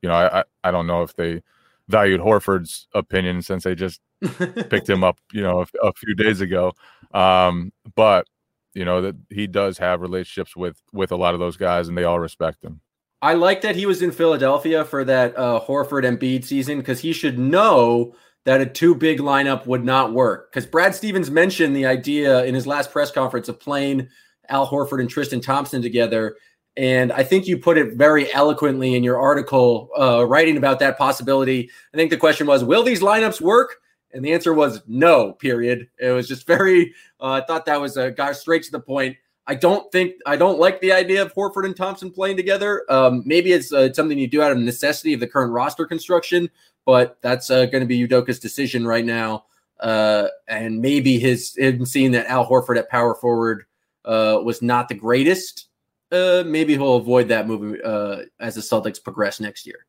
you 0.02 0.08
know, 0.08 0.14
I 0.14 0.44
I 0.62 0.70
don't 0.70 0.86
know 0.86 1.02
if 1.02 1.14
they 1.16 1.42
valued 1.88 2.20
Horford's 2.20 2.86
opinion 2.94 3.42
since 3.42 3.64
they 3.64 3.74
just 3.74 4.00
picked 4.68 4.88
him 4.88 5.02
up, 5.02 5.18
you 5.32 5.42
know, 5.42 5.62
a, 5.62 5.88
a 5.88 5.92
few 5.94 6.14
days 6.14 6.40
ago. 6.40 6.72
Um, 7.12 7.72
but 7.94 8.26
you 8.74 8.84
know 8.84 9.02
that 9.02 9.16
he 9.30 9.46
does 9.46 9.78
have 9.78 10.00
relationships 10.00 10.56
with 10.56 10.80
with 10.92 11.12
a 11.12 11.16
lot 11.16 11.34
of 11.34 11.40
those 11.40 11.56
guys, 11.56 11.88
and 11.88 11.96
they 11.96 12.04
all 12.04 12.20
respect 12.20 12.64
him. 12.64 12.80
I 13.22 13.34
like 13.34 13.60
that 13.62 13.76
he 13.76 13.84
was 13.84 14.00
in 14.00 14.12
Philadelphia 14.12 14.84
for 14.84 15.04
that 15.04 15.36
uh, 15.36 15.60
Horford 15.66 16.06
and 16.06 16.18
Embiid 16.18 16.44
season 16.44 16.78
because 16.78 17.00
he 17.00 17.12
should 17.12 17.38
know 17.38 18.14
that 18.46 18.62
a 18.62 18.66
two 18.66 18.94
big 18.94 19.18
lineup 19.18 19.66
would 19.66 19.84
not 19.84 20.14
work. 20.14 20.50
Because 20.50 20.66
Brad 20.66 20.94
Stevens 20.94 21.30
mentioned 21.30 21.76
the 21.76 21.84
idea 21.84 22.44
in 22.44 22.54
his 22.54 22.66
last 22.66 22.90
press 22.90 23.10
conference 23.10 23.48
of 23.48 23.60
playing 23.60 24.08
Al 24.48 24.66
Horford 24.66 25.00
and 25.00 25.10
Tristan 25.10 25.40
Thompson 25.40 25.82
together. 25.82 26.36
And 26.76 27.12
I 27.12 27.22
think 27.22 27.46
you 27.46 27.58
put 27.58 27.76
it 27.76 27.94
very 27.94 28.32
eloquently 28.32 28.94
in 28.94 29.04
your 29.04 29.20
article 29.20 29.90
uh, 29.98 30.26
writing 30.26 30.56
about 30.56 30.78
that 30.78 30.96
possibility. 30.96 31.68
I 31.92 31.96
think 31.96 32.10
the 32.10 32.16
question 32.16 32.46
was, 32.46 32.64
will 32.64 32.82
these 32.82 33.00
lineups 33.00 33.40
work? 33.40 33.76
And 34.12 34.24
the 34.24 34.32
answer 34.32 34.52
was 34.52 34.82
no, 34.86 35.32
period. 35.32 35.88
It 35.98 36.10
was 36.10 36.26
just 36.26 36.46
very, 36.46 36.94
uh, 37.20 37.32
I 37.32 37.40
thought 37.42 37.66
that 37.66 37.80
was 37.80 37.96
a 37.96 38.10
guy 38.10 38.32
straight 38.32 38.64
to 38.64 38.72
the 38.72 38.80
point. 38.80 39.16
I 39.46 39.54
don't 39.54 39.90
think 39.90 40.14
I 40.26 40.36
don't 40.36 40.60
like 40.60 40.80
the 40.80 40.92
idea 40.92 41.22
of 41.22 41.34
Horford 41.34 41.64
and 41.64 41.76
Thompson 41.76 42.10
playing 42.10 42.36
together. 42.36 42.84
Um, 42.88 43.22
maybe 43.24 43.52
it's, 43.52 43.72
uh, 43.72 43.92
something 43.92 44.18
you 44.18 44.28
do 44.28 44.42
out 44.42 44.52
of 44.52 44.58
necessity 44.58 45.12
of 45.14 45.20
the 45.20 45.26
current 45.26 45.52
roster 45.52 45.86
construction, 45.86 46.48
but 46.84 47.18
that's 47.20 47.50
uh, 47.50 47.66
going 47.66 47.80
to 47.82 47.86
be 47.86 48.06
Udoka's 48.06 48.38
decision 48.38 48.86
right 48.86 49.04
now. 49.04 49.44
Uh, 49.80 50.28
and 50.46 50.80
maybe 50.80 51.18
his 51.18 51.56
him 51.56 51.86
seeing 51.86 52.12
that 52.12 52.26
Al 52.26 52.46
Horford 52.46 52.78
at 52.78 52.90
power 52.90 53.14
forward 53.14 53.64
uh, 54.04 54.38
was 54.44 54.60
not 54.60 54.88
the 54.88 54.94
greatest. 54.94 55.68
Uh, 56.12 56.42
maybe 56.46 56.74
he'll 56.74 56.96
avoid 56.96 57.28
that 57.28 57.50
uh, 57.84 58.24
as 58.40 58.56
the 58.56 58.60
Celtics 58.60 59.02
progress 59.02 59.40
next 59.40 59.66
year. 59.66 59.86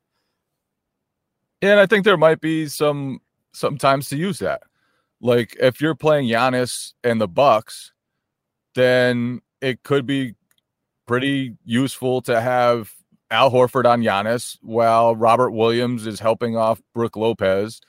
Yeah, 1.61 1.71
and 1.71 1.79
I 1.79 1.85
think 1.85 2.05
there 2.05 2.17
might 2.17 2.41
be 2.41 2.67
some 2.67 3.19
sometimes 3.53 4.09
to 4.09 4.17
use 4.17 4.39
that. 4.39 4.63
Like 5.21 5.55
if 5.59 5.81
you're 5.81 5.95
playing 5.95 6.27
Giannis 6.27 6.93
and 7.03 7.21
the 7.21 7.27
Bucks, 7.27 7.93
then 8.75 9.41
it 9.61 9.83
could 9.83 10.05
be 10.05 10.35
pretty 11.05 11.55
useful 11.63 12.21
to 12.23 12.41
have 12.41 12.91
Al 13.29 13.51
Horford 13.51 13.85
on 13.85 14.01
Giannis 14.01 14.57
while 14.61 15.15
Robert 15.15 15.51
Williams 15.51 16.07
is 16.07 16.19
helping 16.19 16.57
off 16.57 16.81
Brook 16.93 17.15
Lopez 17.15 17.81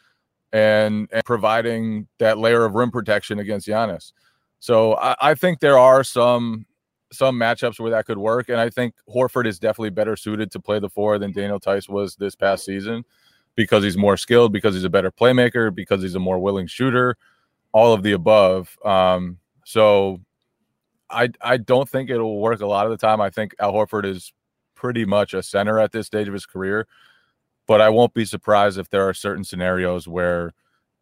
and, 0.53 1.09
and 1.13 1.25
providing 1.25 2.07
that 2.19 2.39
layer 2.39 2.65
of 2.65 2.75
rim 2.75 2.91
protection 2.91 3.39
against 3.39 3.67
Giannis. 3.67 4.13
So 4.61 4.97
I, 4.97 5.17
I 5.21 5.35
think 5.35 5.61
there 5.61 5.79
are 5.79 6.05
some 6.05 6.67
some 7.13 7.37
matchups 7.37 7.79
where 7.79 7.91
that 7.91 8.07
could 8.07 8.17
work, 8.17 8.49
and 8.49 8.59
I 8.59 8.71
think 8.71 8.95
Horford 9.07 9.47
is 9.47 9.59
definitely 9.59 9.91
better 9.91 10.17
suited 10.17 10.51
to 10.53 10.61
play 10.61 10.79
the 10.79 10.89
four 10.89 11.19
than 11.19 11.33
Daniel 11.33 11.61
Theis 11.61 11.87
was 11.87 12.17
this 12.17 12.35
past 12.35 12.65
season 12.65 13.05
because 13.55 13.85
he's 13.85 13.97
more 13.97 14.17
skilled, 14.17 14.53
because 14.53 14.75
he's 14.75 14.85
a 14.85 14.91
better 14.91 15.11
playmaker, 15.11 15.75
because 15.75 16.03
he's 16.03 16.15
a 16.15 16.21
more 16.21 16.39
willing 16.39 16.67
shooter, 16.67 17.17
all 17.73 17.93
of 17.93 18.03
the 18.03 18.13
above. 18.13 18.77
Um, 18.85 19.39
so 19.65 20.21
I 21.11 21.31
I 21.41 21.57
don't 21.59 21.89
think 21.89 22.11
it'll 22.11 22.41
work 22.41 22.61
a 22.61 22.67
lot 22.67 22.87
of 22.87 22.91
the 22.91 22.99
time. 22.99 23.21
I 23.21 23.31
think 23.31 23.55
Al 23.59 23.73
Horford 23.73 24.07
is 24.07 24.33
pretty 24.75 25.05
much 25.05 25.35
a 25.35 25.43
center 25.43 25.79
at 25.79 25.93
this 25.93 26.07
stage 26.07 26.29
of 26.29 26.35
his 26.35 26.47
career, 26.47 26.87
but 27.67 27.81
I 27.81 27.89
won't 27.91 28.15
be 28.15 28.25
surprised 28.25 28.79
if 28.79 28.91
there 28.91 29.09
are 29.09 29.15
certain 29.15 29.45
scenarios 29.45 30.09
where 30.09 30.53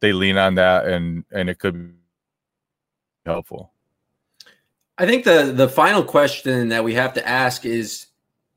they 0.00 0.12
lean 0.12 0.36
on 0.36 0.56
that 0.56 0.86
and 0.86 1.24
and 1.30 1.48
it 1.48 1.58
could 1.58 1.74
be 1.74 1.94
helpful. 3.24 3.72
I 4.98 5.06
think 5.06 5.24
the 5.24 5.52
the 5.54 5.68
final 5.68 6.02
question 6.02 6.68
that 6.68 6.84
we 6.84 6.94
have 6.94 7.14
to 7.14 7.26
ask 7.26 7.64
is 7.64 8.06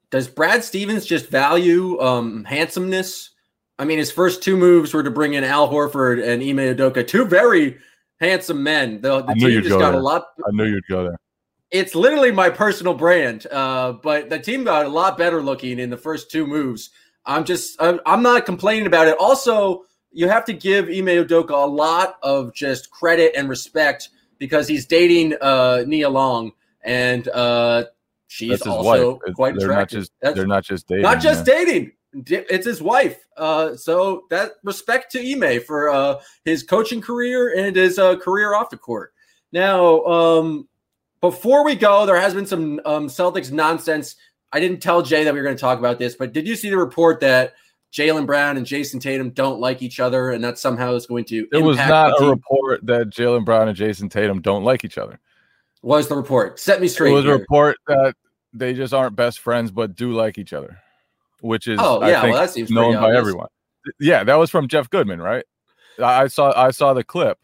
does 0.09 0.27
Brad 0.27 0.63
Stevens 0.63 1.05
just 1.05 1.29
value 1.29 1.99
um, 1.99 2.43
handsomeness? 2.43 3.31
I 3.79 3.85
mean, 3.85 3.97
his 3.97 4.11
first 4.11 4.43
two 4.43 4.55
moves 4.55 4.93
were 4.93 5.03
to 5.03 5.11
bring 5.11 5.33
in 5.33 5.43
Al 5.43 5.69
Horford 5.69 6.23
and 6.23 6.41
Ime 6.43 6.75
Udoka, 6.75 7.05
two 7.05 7.25
very 7.25 7.77
handsome 8.19 8.61
men. 8.63 9.01
The, 9.01 9.21
the 9.23 9.33
team 9.33 9.61
just 9.63 9.69
got 9.79 9.91
there. 9.91 9.99
a 9.99 10.03
lot. 10.03 10.25
I 10.45 10.51
knew 10.51 10.65
you'd 10.65 10.85
go 10.87 11.03
there. 11.03 11.19
It's 11.71 11.95
literally 11.95 12.31
my 12.31 12.51
personal 12.51 12.93
brand, 12.93 13.47
uh, 13.51 13.93
but 13.93 14.29
the 14.29 14.37
team 14.37 14.63
got 14.63 14.85
a 14.85 14.89
lot 14.89 15.17
better 15.17 15.41
looking 15.41 15.79
in 15.79 15.89
the 15.89 15.97
first 15.97 16.29
two 16.29 16.45
moves. 16.45 16.91
I'm 17.25 17.45
just, 17.45 17.81
I'm, 17.81 17.99
I'm 18.05 18.21
not 18.21 18.45
complaining 18.45 18.85
about 18.85 19.07
it. 19.07 19.17
Also, 19.19 19.85
you 20.11 20.27
have 20.27 20.45
to 20.45 20.53
give 20.53 20.85
Ime 20.85 21.07
Udoka 21.25 21.49
a 21.51 21.67
lot 21.67 22.17
of 22.21 22.53
just 22.53 22.91
credit 22.91 23.33
and 23.35 23.49
respect 23.49 24.09
because 24.37 24.67
he's 24.67 24.85
dating 24.85 25.33
uh, 25.41 25.83
Nia 25.87 26.09
Long, 26.09 26.51
and 26.83 27.27
uh, 27.29 27.85
she's 28.27 28.61
also 28.67 29.15
wife. 29.23 29.33
Quite 29.35 29.55
they're 29.57 29.69
not 29.69 29.73
attractive. 29.73 29.99
just 30.01 30.11
That's- 30.21 30.37
they're 30.37 30.45
not 30.47 30.63
just 30.63 30.87
dating. 30.87 31.01
not 31.03 31.21
just 31.21 31.45
dating. 31.45 31.93
It's 32.13 32.65
his 32.65 32.81
wife. 32.81 33.25
Uh, 33.37 33.75
so 33.75 34.25
that 34.29 34.53
respect 34.63 35.11
to 35.13 35.19
Ime 35.19 35.61
for 35.61 35.89
uh, 35.89 36.21
his 36.45 36.63
coaching 36.63 37.01
career 37.01 37.55
and 37.57 37.75
his 37.75 37.97
uh, 37.97 38.17
career 38.17 38.53
off 38.53 38.69
the 38.69 38.77
court. 38.77 39.13
Now, 39.51 40.03
um, 40.05 40.67
before 41.21 41.63
we 41.63 41.75
go, 41.75 42.05
there 42.05 42.19
has 42.19 42.33
been 42.33 42.45
some 42.45 42.81
um, 42.85 43.07
Celtics 43.07 43.51
nonsense. 43.51 44.15
I 44.51 44.59
didn't 44.59 44.81
tell 44.81 45.01
Jay 45.01 45.23
that 45.23 45.33
we 45.33 45.39
were 45.39 45.45
going 45.45 45.55
to 45.55 45.61
talk 45.61 45.79
about 45.79 45.97
this, 45.97 46.15
but 46.15 46.33
did 46.33 46.47
you 46.47 46.55
see 46.55 46.69
the 46.69 46.77
report 46.77 47.19
that 47.21 47.53
Jaylen 47.93 48.25
Brown 48.25 48.57
and 48.57 48.65
Jayson 48.65 48.99
Tatum 48.99 49.29
don't 49.29 49.59
like 49.59 49.83
each 49.83 49.99
other, 49.99 50.31
and 50.31 50.43
that 50.43 50.57
somehow 50.57 50.95
is 50.95 51.05
going 51.05 51.25
to 51.25 51.47
It 51.51 51.63
was 51.63 51.77
not 51.77 52.19
a 52.19 52.25
report 52.25 52.85
that 52.87 53.09
Jaylen 53.09 53.45
Brown 53.45 53.67
and 53.67 53.77
Jayson 53.77 54.09
Tatum 54.09 54.41
don't 54.41 54.63
like 54.63 54.83
each 54.83 54.97
other. 54.97 55.19
Was 55.83 56.07
the 56.07 56.15
report 56.15 56.59
set 56.59 56.81
me 56.81 56.87
straight? 56.87 57.11
It 57.11 57.13
was 57.13 57.25
a 57.25 57.37
report 57.37 57.77
that 57.87 58.15
they 58.51 58.73
just 58.73 58.93
aren't 58.93 59.15
best 59.15 59.39
friends, 59.39 59.69
but 59.69 59.95
do 59.95 60.11
like 60.11 60.39
each 60.39 60.53
other, 60.53 60.79
which 61.43 61.67
is 61.67 61.79
Oh, 61.81 61.99
I 61.99 62.09
yeah, 62.09 62.21
think 62.21 62.33
well, 62.33 62.41
that 62.41 62.49
seems 62.53 62.71
known 62.71 62.93
by 62.93 62.99
obvious. 63.03 63.17
everyone. 63.19 63.47
Yeah, 63.99 64.23
that 64.23 64.35
was 64.35 64.49
from 64.49 64.67
Jeff 64.67 64.89
Goodman, 64.89 65.21
right? 65.21 65.45
I 65.99 66.23
I 66.23 66.27
saw 66.27 66.53
I 66.55 66.71
saw 66.71 66.93
the 66.93 67.03
clip. 67.03 67.37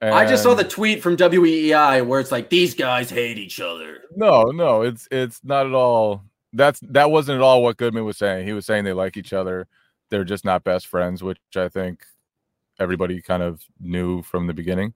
I 0.00 0.24
just 0.26 0.44
saw 0.44 0.54
the 0.54 0.62
tweet 0.62 1.02
from 1.02 1.16
WEEI 1.16 2.06
where 2.06 2.20
it's 2.20 2.30
like 2.30 2.48
these 2.50 2.72
guys 2.74 3.10
hate 3.10 3.36
each 3.36 3.60
other. 3.60 3.98
no, 4.16 4.44
no, 4.44 4.82
it's 4.82 5.08
it's 5.10 5.40
not 5.42 5.66
at 5.66 5.74
all. 5.74 6.22
That's 6.52 6.78
that 6.80 7.10
wasn't 7.10 7.36
at 7.36 7.42
all 7.42 7.62
what 7.64 7.76
Goodman 7.76 8.04
was 8.04 8.16
saying. 8.16 8.46
He 8.46 8.52
was 8.52 8.64
saying 8.64 8.84
they 8.84 8.92
like 8.92 9.16
each 9.16 9.32
other. 9.32 9.66
They're 10.10 10.24
just 10.24 10.44
not 10.44 10.62
best 10.64 10.86
friends, 10.86 11.22
which 11.22 11.38
I 11.56 11.68
think 11.68 12.04
everybody 12.78 13.20
kind 13.20 13.42
of 13.42 13.60
knew 13.80 14.22
from 14.22 14.46
the 14.46 14.54
beginning. 14.54 14.94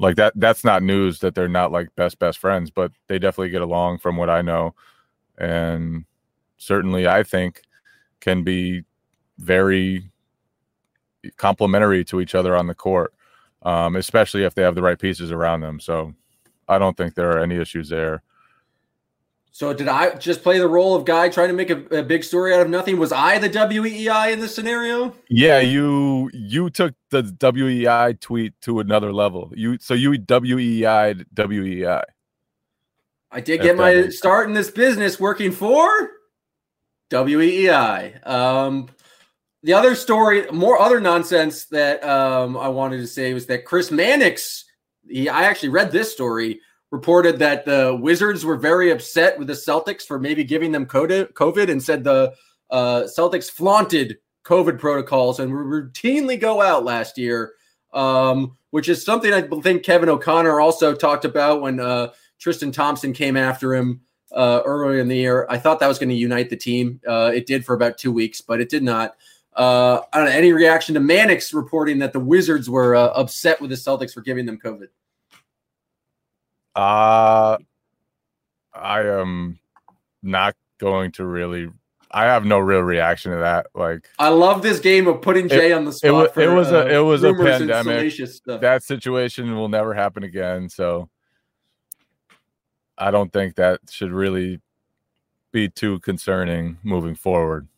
Like 0.00 0.16
that 0.16 0.32
that's 0.34 0.64
not 0.64 0.82
news 0.82 1.20
that 1.20 1.36
they're 1.36 1.48
not 1.48 1.70
like 1.70 1.94
best 1.94 2.18
best 2.18 2.38
friends, 2.38 2.70
but 2.70 2.90
they 3.06 3.20
definitely 3.20 3.50
get 3.50 3.62
along 3.62 3.98
from 3.98 4.16
what 4.16 4.28
I 4.28 4.42
know. 4.42 4.74
And 5.38 6.04
certainly 6.64 7.06
I 7.06 7.22
think 7.22 7.62
can 8.20 8.42
be 8.42 8.84
very 9.38 10.10
complementary 11.36 12.04
to 12.06 12.20
each 12.20 12.34
other 12.34 12.56
on 12.56 12.66
the 12.66 12.74
court. 12.74 13.14
Um, 13.62 13.96
especially 13.96 14.44
if 14.44 14.54
they 14.54 14.60
have 14.60 14.74
the 14.74 14.82
right 14.82 14.98
pieces 14.98 15.32
around 15.32 15.62
them. 15.62 15.80
So 15.80 16.12
I 16.68 16.78
don't 16.78 16.96
think 16.98 17.14
there 17.14 17.30
are 17.30 17.42
any 17.42 17.56
issues 17.56 17.88
there. 17.88 18.22
So 19.52 19.72
did 19.72 19.88
I 19.88 20.16
just 20.16 20.42
play 20.42 20.58
the 20.58 20.68
role 20.68 20.94
of 20.94 21.04
guy 21.04 21.28
trying 21.28 21.48
to 21.48 21.54
make 21.54 21.70
a, 21.70 22.00
a 22.00 22.02
big 22.02 22.24
story 22.24 22.52
out 22.52 22.60
of 22.60 22.68
nothing? 22.68 22.98
Was 22.98 23.12
I 23.12 23.38
the 23.38 23.48
WEEI 23.48 24.32
in 24.32 24.40
this 24.40 24.54
scenario? 24.54 25.14
Yeah, 25.30 25.60
you 25.60 26.28
you 26.34 26.68
took 26.70 26.94
the 27.10 27.22
WEEI 27.22 28.20
tweet 28.20 28.60
to 28.62 28.80
another 28.80 29.12
level. 29.12 29.52
You 29.54 29.78
so 29.80 29.94
you 29.94 30.10
WEEI 30.10 31.24
WEEI. 31.34 32.02
I 33.30 33.40
did 33.40 33.62
get 33.62 33.76
my 33.76 34.08
start 34.08 34.48
in 34.48 34.54
this 34.54 34.70
business 34.70 35.18
working 35.18 35.52
for 35.52 36.10
WEEI. 37.14 38.26
Um, 38.26 38.88
the 39.62 39.72
other 39.72 39.94
story, 39.94 40.46
more 40.50 40.78
other 40.78 41.00
nonsense 41.00 41.64
that 41.66 42.04
um, 42.04 42.56
I 42.56 42.68
wanted 42.68 42.98
to 42.98 43.06
say 43.06 43.32
was 43.32 43.46
that 43.46 43.64
Chris 43.64 43.90
Mannix, 43.90 44.64
he, 45.08 45.28
I 45.28 45.44
actually 45.44 45.70
read 45.70 45.90
this 45.90 46.12
story, 46.12 46.60
reported 46.90 47.38
that 47.38 47.64
the 47.64 47.96
Wizards 48.00 48.44
were 48.44 48.56
very 48.56 48.90
upset 48.90 49.38
with 49.38 49.48
the 49.48 49.54
Celtics 49.54 50.02
for 50.02 50.18
maybe 50.18 50.44
giving 50.44 50.70
them 50.70 50.86
COVID 50.86 51.70
and 51.70 51.82
said 51.82 52.04
the 52.04 52.34
uh, 52.70 53.02
Celtics 53.02 53.50
flaunted 53.50 54.18
COVID 54.44 54.78
protocols 54.78 55.40
and 55.40 55.50
routinely 55.50 56.38
go 56.38 56.60
out 56.60 56.84
last 56.84 57.16
year, 57.16 57.54
um, 57.94 58.56
which 58.70 58.88
is 58.88 59.04
something 59.04 59.32
I 59.32 59.42
think 59.62 59.82
Kevin 59.82 60.08
O'Connor 60.08 60.60
also 60.60 60.94
talked 60.94 61.24
about 61.24 61.62
when 61.62 61.80
uh, 61.80 62.08
Tristan 62.38 62.70
Thompson 62.70 63.12
came 63.12 63.36
after 63.36 63.74
him 63.74 64.02
uh, 64.34 64.62
earlier 64.64 65.00
in 65.00 65.08
the 65.08 65.16
year. 65.16 65.46
I 65.48 65.58
thought 65.58 65.80
that 65.80 65.86
was 65.86 65.98
going 65.98 66.10
to 66.10 66.14
unite 66.14 66.50
the 66.50 66.56
team. 66.56 67.00
Uh, 67.06 67.30
it 67.34 67.46
did 67.46 67.64
for 67.64 67.74
about 67.74 67.96
two 67.98 68.12
weeks, 68.12 68.40
but 68.40 68.60
it 68.60 68.68
did 68.68 68.82
not. 68.82 69.16
Uh, 69.56 70.00
I 70.12 70.18
don't 70.18 70.26
know, 70.26 70.32
any 70.32 70.52
reaction 70.52 70.94
to 70.94 71.00
Mannix 71.00 71.54
reporting 71.54 72.00
that 72.00 72.12
the 72.12 72.20
Wizards 72.20 72.68
were 72.68 72.96
uh, 72.96 73.06
upset 73.08 73.60
with 73.60 73.70
the 73.70 73.76
Celtics 73.76 74.12
for 74.12 74.20
giving 74.20 74.46
them 74.46 74.58
COVID? 74.58 74.88
Uh 76.74 77.56
I 78.74 79.02
am 79.02 79.60
not 80.22 80.56
going 80.78 81.12
to 81.12 81.24
really 81.24 81.70
I 82.10 82.24
have 82.24 82.44
no 82.44 82.58
real 82.58 82.80
reaction 82.80 83.32
to 83.32 83.38
that. 83.38 83.66
Like 83.74 84.08
I 84.18 84.28
love 84.28 84.62
this 84.62 84.80
game 84.80 85.06
of 85.06 85.22
putting 85.22 85.48
Jay 85.48 85.72
on 85.72 85.84
the 85.84 85.92
spot. 85.92 86.08
it 86.08 86.12
was 86.12 86.30
for, 86.32 86.40
it 86.40 86.54
was 86.54 86.72
uh, 86.72 86.86
a 86.86 86.94
it 86.94 86.98
was 86.98 87.22
a 87.22 87.34
pandemic. 87.34 88.12
That 88.46 88.82
situation 88.82 89.54
will 89.56 89.68
never 89.68 89.94
happen 89.94 90.22
again. 90.22 90.68
So 90.68 91.08
I 92.98 93.10
don't 93.10 93.32
think 93.32 93.56
that 93.56 93.80
should 93.90 94.12
really 94.12 94.60
be 95.52 95.68
too 95.68 96.00
concerning 96.00 96.78
moving 96.82 97.14
forward. 97.14 97.68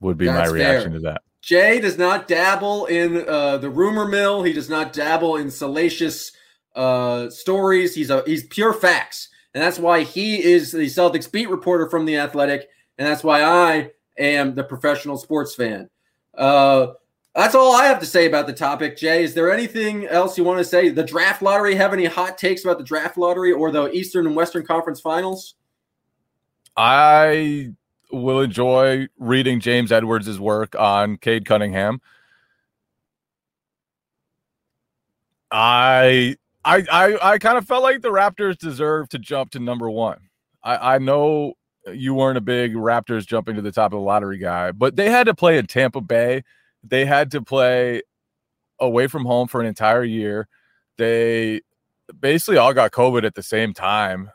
Would 0.00 0.18
be 0.18 0.26
That's 0.26 0.50
my 0.50 0.52
reaction 0.52 0.90
fair. 0.92 1.00
to 1.00 1.04
that. 1.04 1.22
Jay 1.40 1.80
does 1.80 1.98
not 1.98 2.28
dabble 2.28 2.86
in 2.86 3.28
uh, 3.28 3.58
the 3.58 3.70
rumor 3.70 4.06
mill. 4.06 4.42
He 4.42 4.52
does 4.52 4.68
not 4.68 4.92
dabble 4.92 5.36
in 5.36 5.50
salacious 5.50 6.32
uh, 6.74 7.30
stories. 7.30 7.94
He's 7.94 8.10
a 8.10 8.22
he's 8.26 8.46
pure 8.46 8.72
facts, 8.72 9.28
and 9.54 9.62
that's 9.62 9.78
why 9.78 10.02
he 10.02 10.42
is 10.42 10.72
the 10.72 10.86
Celtics 10.86 11.30
beat 11.30 11.50
reporter 11.50 11.88
from 11.90 12.04
the 12.04 12.16
Athletic, 12.16 12.68
and 12.98 13.06
that's 13.06 13.24
why 13.24 13.42
I 13.42 13.90
am 14.18 14.54
the 14.54 14.64
professional 14.64 15.16
sports 15.16 15.54
fan. 15.54 15.90
Uh, 16.36 16.88
that's 17.34 17.54
all 17.54 17.74
I 17.74 17.86
have 17.86 18.00
to 18.00 18.06
say 18.06 18.26
about 18.26 18.46
the 18.46 18.52
topic. 18.52 18.96
Jay, 18.96 19.24
is 19.24 19.34
there 19.34 19.50
anything 19.50 20.06
else 20.06 20.36
you 20.36 20.44
want 20.44 20.58
to 20.58 20.64
say? 20.64 20.90
The 20.90 21.04
draft 21.04 21.40
lottery. 21.40 21.74
Have 21.74 21.92
any 21.92 22.04
hot 22.04 22.36
takes 22.36 22.64
about 22.64 22.78
the 22.78 22.84
draft 22.84 23.16
lottery 23.16 23.52
or 23.52 23.70
the 23.70 23.90
Eastern 23.92 24.26
and 24.26 24.36
Western 24.36 24.66
Conference 24.66 25.00
Finals? 25.00 25.54
I 26.76 27.72
will 28.10 28.40
enjoy 28.40 29.08
reading 29.18 29.60
James 29.60 29.90
Edwards' 29.90 30.38
work 30.38 30.76
on 30.78 31.16
Cade 31.16 31.46
Cunningham. 31.46 32.00
I 35.50 36.36
I 36.64 36.84
I, 36.90 37.32
I 37.32 37.38
kind 37.38 37.56
of 37.56 37.66
felt 37.66 37.82
like 37.82 38.02
the 38.02 38.10
Raptors 38.10 38.58
deserve 38.58 39.08
to 39.10 39.18
jump 39.18 39.52
to 39.52 39.58
number 39.58 39.90
one. 39.90 40.18
I, 40.62 40.94
I 40.94 40.98
know 40.98 41.54
you 41.92 42.14
weren't 42.14 42.38
a 42.38 42.42
big 42.42 42.74
Raptors 42.74 43.26
jumping 43.26 43.56
to 43.56 43.62
the 43.62 43.72
top 43.72 43.92
of 43.92 43.98
the 43.98 44.04
lottery 44.04 44.38
guy, 44.38 44.72
but 44.72 44.96
they 44.96 45.10
had 45.10 45.24
to 45.24 45.34
play 45.34 45.58
in 45.58 45.66
Tampa 45.66 46.00
Bay. 46.00 46.42
They 46.84 47.04
had 47.04 47.30
to 47.32 47.42
play 47.42 48.02
away 48.80 49.06
from 49.06 49.24
home 49.24 49.48
for 49.48 49.60
an 49.60 49.66
entire 49.66 50.04
year. 50.04 50.48
They 50.98 51.62
basically 52.18 52.58
all 52.58 52.74
got 52.74 52.92
COVID 52.92 53.24
at 53.24 53.34
the 53.34 53.42
same 53.42 53.72
time. 53.72 54.30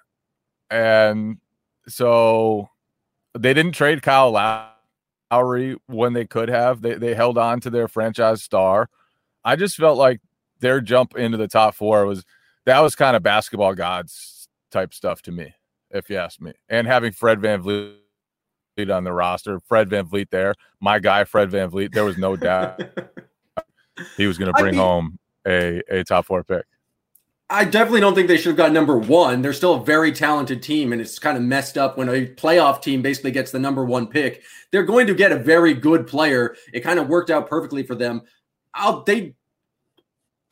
And 0.70 1.38
so 1.88 2.70
they 3.38 3.54
didn't 3.54 3.74
trade 3.74 4.02
Kyle 4.02 4.32
Lowry 4.32 5.78
when 5.88 6.14
they 6.14 6.26
could 6.26 6.50
have. 6.50 6.82
They 6.82 6.96
they 6.96 7.14
held 7.14 7.38
on 7.38 7.60
to 7.62 7.70
their 7.70 7.88
franchise 7.88 8.44
star. 8.44 8.90
I 9.44 9.56
just 9.56 9.78
felt 9.78 9.98
like 9.98 10.22
their 10.60 10.82
jump 10.82 11.16
into 11.16 11.38
the 11.38 11.48
top 11.48 11.76
four 11.76 12.06
was 12.06 12.26
that 12.66 12.80
was 12.80 12.96
kind 12.96 13.16
of 13.16 13.24
basketball 13.24 13.76
gods 13.76 14.50
type 14.72 14.94
stuff 14.94 15.22
to 15.24 15.32
me, 15.32 15.54
if 15.92 16.10
you 16.10 16.18
ask 16.18 16.42
me. 16.42 16.54
And 16.68 16.88
having 16.88 17.12
Fred 17.12 17.40
VanVleet 17.40 17.96
on 18.80 19.04
the 19.04 19.14
roster, 19.14 19.60
Fred 19.60 19.90
VanVleet 19.90 20.30
there, 20.30 20.54
my 20.80 21.00
guy 21.00 21.24
Fred 21.24 21.50
VanVleet, 21.50 21.94
there 21.94 22.06
was 22.06 22.18
no 22.18 22.36
doubt 22.36 22.82
he 24.18 24.28
was 24.28 24.38
going 24.38 24.52
to 24.52 24.58
I 24.58 24.62
bring 24.62 24.76
mean- 24.76 24.84
home 24.84 25.20
a 25.46 25.82
a 25.90 26.04
top 26.04 26.26
four 26.26 26.44
pick. 26.44 26.66
I 27.50 27.64
definitely 27.64 28.02
don't 28.02 28.14
think 28.14 28.28
they 28.28 28.36
should 28.36 28.50
have 28.50 28.58
got 28.58 28.74
number 28.74 28.98
one. 28.98 29.42
They're 29.42 29.54
still 29.54 29.76
a 29.76 29.84
very 29.86 30.12
talented 30.12 30.62
team, 30.62 30.92
and 30.92 31.02
it's 31.02 31.18
kind 31.18 31.38
of 31.38 31.44
messed 31.44 31.78
up 31.78 31.98
when 31.98 32.10
a 32.10 32.28
playoff 32.28 32.82
team 32.82 33.02
basically 33.02 33.32
gets 33.32 33.52
the 33.52 33.60
number 33.60 33.86
one 33.86 34.08
pick. 34.08 34.44
They're 34.72 34.84
going 34.84 35.08
to 35.08 35.16
get 35.16 35.32
a 35.32 35.38
very 35.38 35.74
good 35.74 36.08
player. 36.08 36.58
It 36.74 36.82
kind 36.82 37.00
of 37.00 37.08
worked 37.08 37.30
out 37.30 37.48
perfectly 37.48 37.84
for 37.84 37.96
them. 37.96 38.24
I'll 38.74 39.04
they 39.04 39.34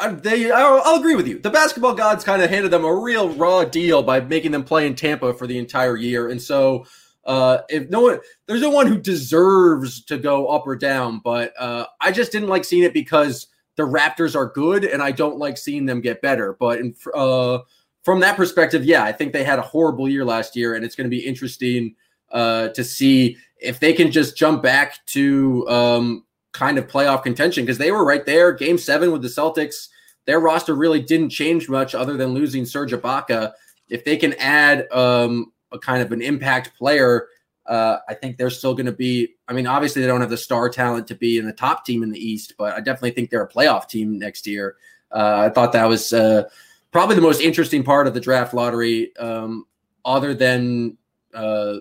they 0.09 0.51
I'll, 0.51 0.81
I'll, 0.85 0.99
agree 0.99 1.15
with 1.15 1.27
you. 1.27 1.39
The 1.39 1.49
basketball 1.49 1.95
gods 1.95 2.23
kind 2.23 2.41
of 2.41 2.49
handed 2.49 2.71
them 2.71 2.85
a 2.85 2.95
real 2.95 3.29
raw 3.29 3.65
deal 3.65 4.01
by 4.01 4.21
making 4.21 4.51
them 4.51 4.63
play 4.63 4.87
in 4.87 4.95
Tampa 4.95 5.33
for 5.33 5.47
the 5.47 5.57
entire 5.57 5.97
year, 5.97 6.29
and 6.29 6.41
so 6.41 6.85
uh, 7.25 7.59
if 7.69 7.89
no 7.89 8.01
one, 8.01 8.19
there's 8.47 8.61
no 8.61 8.69
one 8.69 8.87
who 8.87 8.97
deserves 8.97 10.03
to 10.05 10.17
go 10.17 10.47
up 10.47 10.67
or 10.67 10.75
down. 10.75 11.19
But 11.23 11.53
uh, 11.59 11.85
I 11.99 12.11
just 12.11 12.31
didn't 12.31 12.49
like 12.49 12.63
seeing 12.63 12.83
it 12.83 12.93
because 12.93 13.47
the 13.75 13.83
Raptors 13.83 14.35
are 14.35 14.47
good, 14.47 14.85
and 14.85 15.01
I 15.01 15.11
don't 15.11 15.37
like 15.37 15.57
seeing 15.57 15.85
them 15.85 16.01
get 16.01 16.21
better. 16.21 16.55
But 16.59 16.79
in, 16.79 16.95
uh, 17.13 17.59
from 18.03 18.19
that 18.19 18.37
perspective, 18.37 18.85
yeah, 18.85 19.03
I 19.03 19.11
think 19.11 19.33
they 19.33 19.43
had 19.43 19.59
a 19.59 19.63
horrible 19.63 20.07
year 20.07 20.23
last 20.23 20.55
year, 20.55 20.75
and 20.75 20.85
it's 20.85 20.95
going 20.95 21.09
to 21.09 21.15
be 21.15 21.25
interesting 21.25 21.95
uh, 22.31 22.69
to 22.69 22.83
see 22.83 23.37
if 23.57 23.79
they 23.79 23.93
can 23.93 24.11
just 24.11 24.37
jump 24.37 24.61
back 24.61 25.03
to 25.07 25.67
um, 25.67 26.25
kind 26.53 26.77
of 26.77 26.87
playoff 26.87 27.23
contention 27.23 27.65
because 27.65 27.77
they 27.77 27.91
were 27.91 28.05
right 28.05 28.25
there. 28.25 28.51
Game 28.53 28.77
seven 28.77 29.11
with 29.11 29.21
the 29.21 29.27
Celtics, 29.27 29.89
their 30.25 30.39
roster 30.39 30.75
really 30.75 31.01
didn't 31.01 31.29
change 31.29 31.69
much 31.69 31.95
other 31.95 32.17
than 32.17 32.29
losing 32.33 32.65
Serge 32.65 32.91
Ibaka. 32.91 33.53
If 33.89 34.03
they 34.03 34.17
can 34.17 34.33
add 34.33 34.91
um, 34.91 35.51
a 35.75 35.79
kind 35.79 36.01
of 36.01 36.11
an 36.11 36.21
impact 36.21 36.77
player, 36.77 37.27
uh, 37.67 37.97
I 38.09 38.13
think 38.13 38.37
they're 38.37 38.49
still 38.49 38.73
going 38.73 38.85
to 38.87 38.91
be. 38.91 39.35
I 39.47 39.53
mean, 39.53 39.67
obviously 39.67 40.01
they 40.01 40.07
don't 40.07 40.21
have 40.21 40.29
the 40.29 40.37
star 40.37 40.69
talent 40.69 41.07
to 41.07 41.15
be 41.15 41.37
in 41.37 41.45
the 41.45 41.53
top 41.53 41.85
team 41.85 42.03
in 42.03 42.11
the 42.11 42.19
East, 42.19 42.53
but 42.57 42.73
I 42.73 42.79
definitely 42.79 43.11
think 43.11 43.29
they're 43.29 43.43
a 43.43 43.49
playoff 43.49 43.87
team 43.87 44.17
next 44.19 44.47
year. 44.47 44.75
Uh, 45.11 45.47
I 45.47 45.49
thought 45.49 45.71
that 45.73 45.85
was 45.87 46.11
uh, 46.13 46.43
probably 46.91 47.15
the 47.15 47.21
most 47.21 47.41
interesting 47.41 47.83
part 47.83 48.07
of 48.07 48.13
the 48.13 48.19
draft 48.19 48.53
lottery, 48.53 49.15
um, 49.17 49.65
other 50.03 50.33
than 50.33 50.97
uh, 51.33 51.75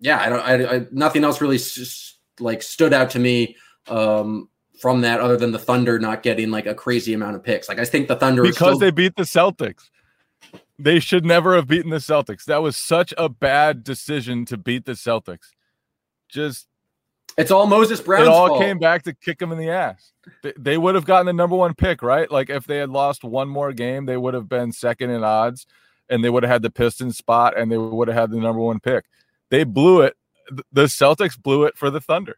yeah, 0.00 0.20
I 0.20 0.28
don't. 0.28 0.40
I, 0.40 0.76
I 0.76 0.86
nothing 0.90 1.24
else 1.24 1.40
really 1.40 1.56
s- 1.56 2.16
like 2.40 2.62
stood 2.62 2.92
out 2.92 3.10
to 3.10 3.18
me 3.18 3.56
um, 3.88 4.48
from 4.80 5.02
that 5.02 5.20
other 5.20 5.36
than 5.36 5.52
the 5.52 5.58
Thunder 5.58 5.98
not 5.98 6.22
getting 6.22 6.50
like 6.50 6.66
a 6.66 6.74
crazy 6.74 7.14
amount 7.14 7.36
of 7.36 7.42
picks. 7.44 7.68
Like 7.68 7.78
I 7.78 7.84
think 7.84 8.08
the 8.08 8.16
Thunder 8.16 8.42
because 8.42 8.56
still- 8.56 8.78
they 8.78 8.90
beat 8.90 9.16
the 9.16 9.22
Celtics. 9.22 9.90
They 10.82 10.98
should 10.98 11.24
never 11.24 11.54
have 11.54 11.68
beaten 11.68 11.90
the 11.90 11.98
Celtics. 11.98 12.44
That 12.44 12.62
was 12.62 12.76
such 12.76 13.14
a 13.16 13.28
bad 13.28 13.84
decision 13.84 14.44
to 14.46 14.56
beat 14.56 14.84
the 14.84 14.92
Celtics. 14.92 15.50
Just 16.28 16.66
it's 17.38 17.50
all 17.50 17.66
Moses 17.66 18.00
Brown. 18.00 18.22
It 18.22 18.28
all 18.28 18.48
fault. 18.48 18.60
came 18.60 18.78
back 18.78 19.02
to 19.04 19.14
kick 19.14 19.38
them 19.38 19.52
in 19.52 19.58
the 19.58 19.70
ass. 19.70 20.12
They, 20.42 20.52
they 20.58 20.78
would 20.78 20.94
have 20.94 21.04
gotten 21.04 21.26
the 21.26 21.32
number 21.32 21.56
one 21.56 21.74
pick, 21.74 22.02
right? 22.02 22.30
Like 22.30 22.50
if 22.50 22.66
they 22.66 22.78
had 22.78 22.90
lost 22.90 23.24
one 23.24 23.48
more 23.48 23.72
game, 23.72 24.06
they 24.06 24.16
would 24.16 24.34
have 24.34 24.48
been 24.48 24.72
second 24.72 25.10
in 25.10 25.24
odds, 25.24 25.66
and 26.10 26.22
they 26.22 26.30
would 26.30 26.42
have 26.42 26.50
had 26.50 26.62
the 26.62 26.70
Pistons 26.70 27.16
spot, 27.16 27.56
and 27.56 27.70
they 27.70 27.78
would 27.78 28.08
have 28.08 28.16
had 28.16 28.30
the 28.30 28.38
number 28.38 28.60
one 28.60 28.80
pick. 28.80 29.04
They 29.50 29.64
blew 29.64 30.02
it. 30.02 30.16
The 30.72 30.84
Celtics 30.84 31.40
blew 31.40 31.64
it 31.64 31.76
for 31.76 31.90
the 31.90 32.00
Thunder. 32.00 32.36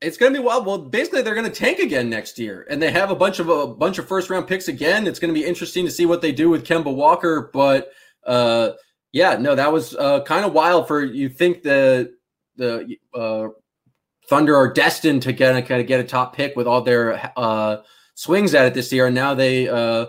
It's 0.00 0.16
going 0.16 0.32
to 0.32 0.38
be 0.38 0.44
wild. 0.44 0.64
Well, 0.64 0.78
basically, 0.78 1.20
they're 1.20 1.34
going 1.34 1.50
to 1.50 1.52
tank 1.52 1.78
again 1.78 2.08
next 2.08 2.38
year, 2.38 2.66
and 2.70 2.80
they 2.80 2.90
have 2.90 3.10
a 3.10 3.14
bunch 3.14 3.38
of 3.38 3.50
a 3.50 3.66
bunch 3.66 3.98
of 3.98 4.08
first 4.08 4.30
round 4.30 4.46
picks 4.46 4.68
again. 4.68 5.06
It's 5.06 5.18
going 5.18 5.32
to 5.32 5.38
be 5.38 5.46
interesting 5.46 5.84
to 5.84 5.90
see 5.90 6.06
what 6.06 6.22
they 6.22 6.32
do 6.32 6.48
with 6.48 6.66
Kemba 6.66 6.94
Walker. 6.94 7.50
But 7.52 7.92
uh, 8.26 8.70
yeah, 9.12 9.36
no, 9.36 9.54
that 9.54 9.72
was 9.72 9.94
uh, 9.94 10.22
kind 10.22 10.46
of 10.46 10.54
wild. 10.54 10.88
For 10.88 11.04
you 11.04 11.28
think 11.28 11.62
the 11.62 12.14
the 12.56 12.96
uh, 13.14 13.48
Thunder 14.26 14.56
are 14.56 14.72
destined 14.72 15.22
to 15.22 15.32
get 15.32 15.54
a, 15.54 15.60
kind 15.60 15.82
of 15.82 15.86
get 15.86 16.00
a 16.00 16.04
top 16.04 16.34
pick 16.34 16.56
with 16.56 16.66
all 16.66 16.80
their 16.80 17.32
uh, 17.36 17.82
swings 18.14 18.54
at 18.54 18.64
it 18.64 18.72
this 18.72 18.90
year, 18.90 19.06
and 19.06 19.14
now 19.14 19.34
they 19.34 19.68
uh, 19.68 20.06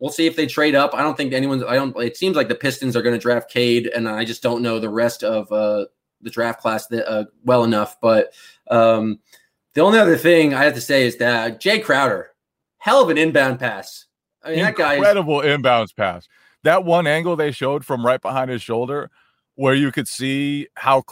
we'll 0.00 0.12
see 0.12 0.26
if 0.26 0.36
they 0.36 0.46
trade 0.46 0.74
up. 0.74 0.94
I 0.94 1.00
don't 1.00 1.16
think 1.16 1.32
anyone's. 1.32 1.62
I 1.62 1.76
don't. 1.76 1.96
It 1.98 2.18
seems 2.18 2.36
like 2.36 2.48
the 2.48 2.54
Pistons 2.54 2.94
are 2.94 3.02
going 3.02 3.14
to 3.16 3.22
draft 3.22 3.50
Cade, 3.50 3.86
and 3.86 4.06
I 4.06 4.26
just 4.26 4.42
don't 4.42 4.60
know 4.60 4.78
the 4.78 4.90
rest 4.90 5.24
of 5.24 5.50
uh, 5.50 5.86
the 6.20 6.30
draft 6.30 6.60
class 6.60 6.88
that, 6.88 7.28
well 7.42 7.64
enough. 7.64 7.96
But 8.02 8.34
um, 8.70 9.18
the 9.74 9.80
only 9.80 9.98
other 9.98 10.16
thing 10.16 10.54
I 10.54 10.64
have 10.64 10.74
to 10.74 10.80
say 10.80 11.06
is 11.06 11.16
that 11.18 11.60
Jae 11.60 11.82
Crowder, 11.82 12.30
hell 12.78 13.02
of 13.02 13.10
an 13.10 13.18
inbound 13.18 13.58
pass. 13.58 14.06
I 14.42 14.50
mean, 14.50 14.60
that 14.60 14.76
guy 14.76 14.94
incredible 14.94 15.40
inbounds 15.40 15.94
pass. 15.94 16.26
That 16.64 16.84
one 16.84 17.06
angle 17.06 17.36
they 17.36 17.52
showed 17.52 17.84
from 17.84 18.04
right 18.04 18.20
behind 18.20 18.50
his 18.50 18.62
shoulder, 18.62 19.10
where 19.54 19.74
you 19.74 19.92
could 19.92 20.08
see 20.08 20.68
how 20.76 21.04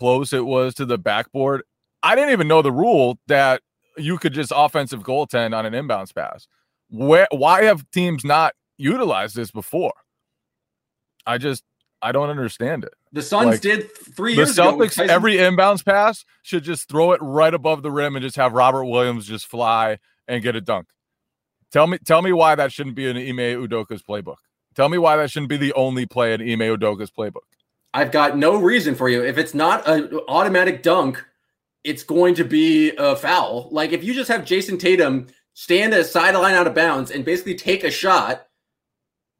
close 0.00 0.32
it 0.32 0.44
was 0.44 0.74
to 0.74 0.84
the 0.84 0.98
backboard. 0.98 1.62
I 2.02 2.14
didn't 2.14 2.32
even 2.32 2.48
know 2.48 2.62
the 2.62 2.72
rule 2.72 3.18
that 3.26 3.62
you 3.96 4.18
could 4.18 4.34
just 4.34 4.52
offensive 4.54 5.02
goaltend 5.02 5.56
on 5.56 5.66
an 5.66 5.72
inbounds 5.72 6.14
pass. 6.14 6.46
Where 6.90 7.26
why 7.30 7.64
have 7.64 7.90
teams 7.90 8.24
not 8.24 8.54
utilized 8.76 9.36
this 9.36 9.50
before? 9.50 9.94
I 11.26 11.38
just 11.38 11.64
I 12.04 12.12
don't 12.12 12.28
understand 12.28 12.84
it. 12.84 12.92
The 13.12 13.22
Suns 13.22 13.46
like, 13.46 13.60
did 13.62 13.90
three 13.96 14.34
years 14.34 14.54
the 14.54 14.62
Celtics, 14.62 15.02
ago. 15.02 15.10
every 15.10 15.36
inbounds 15.36 15.82
pass 15.82 16.26
should 16.42 16.62
just 16.62 16.86
throw 16.86 17.12
it 17.12 17.20
right 17.22 17.54
above 17.54 17.82
the 17.82 17.90
rim 17.90 18.14
and 18.14 18.22
just 18.22 18.36
have 18.36 18.52
Robert 18.52 18.84
Williams 18.84 19.26
just 19.26 19.46
fly 19.46 19.98
and 20.28 20.42
get 20.42 20.54
a 20.54 20.60
dunk. 20.60 20.88
Tell 21.72 21.86
me, 21.86 21.96
tell 22.04 22.20
me 22.20 22.30
why 22.30 22.56
that 22.56 22.72
shouldn't 22.72 22.94
be 22.94 23.08
in 23.08 23.16
Ime 23.16 23.66
Udoka's 23.66 24.02
playbook. 24.02 24.36
Tell 24.74 24.90
me 24.90 24.98
why 24.98 25.16
that 25.16 25.30
shouldn't 25.30 25.48
be 25.48 25.56
the 25.56 25.72
only 25.72 26.04
play 26.04 26.34
in 26.34 26.42
Ime 26.42 26.76
Udoka's 26.76 27.10
playbook. 27.10 27.48
I've 27.94 28.12
got 28.12 28.36
no 28.36 28.58
reason 28.58 28.94
for 28.94 29.08
you. 29.08 29.24
If 29.24 29.38
it's 29.38 29.54
not 29.54 29.88
an 29.88 30.12
automatic 30.28 30.82
dunk, 30.82 31.24
it's 31.84 32.02
going 32.02 32.34
to 32.34 32.44
be 32.44 32.92
a 32.98 33.16
foul. 33.16 33.68
Like 33.70 33.92
if 33.92 34.04
you 34.04 34.12
just 34.12 34.28
have 34.28 34.44
Jayson 34.44 34.78
Tatum 34.78 35.28
stand 35.54 35.94
a 35.94 36.04
sideline 36.04 36.54
out 36.54 36.66
of 36.66 36.74
bounds 36.74 37.10
and 37.10 37.24
basically 37.24 37.54
take 37.54 37.82
a 37.82 37.90
shot 37.90 38.46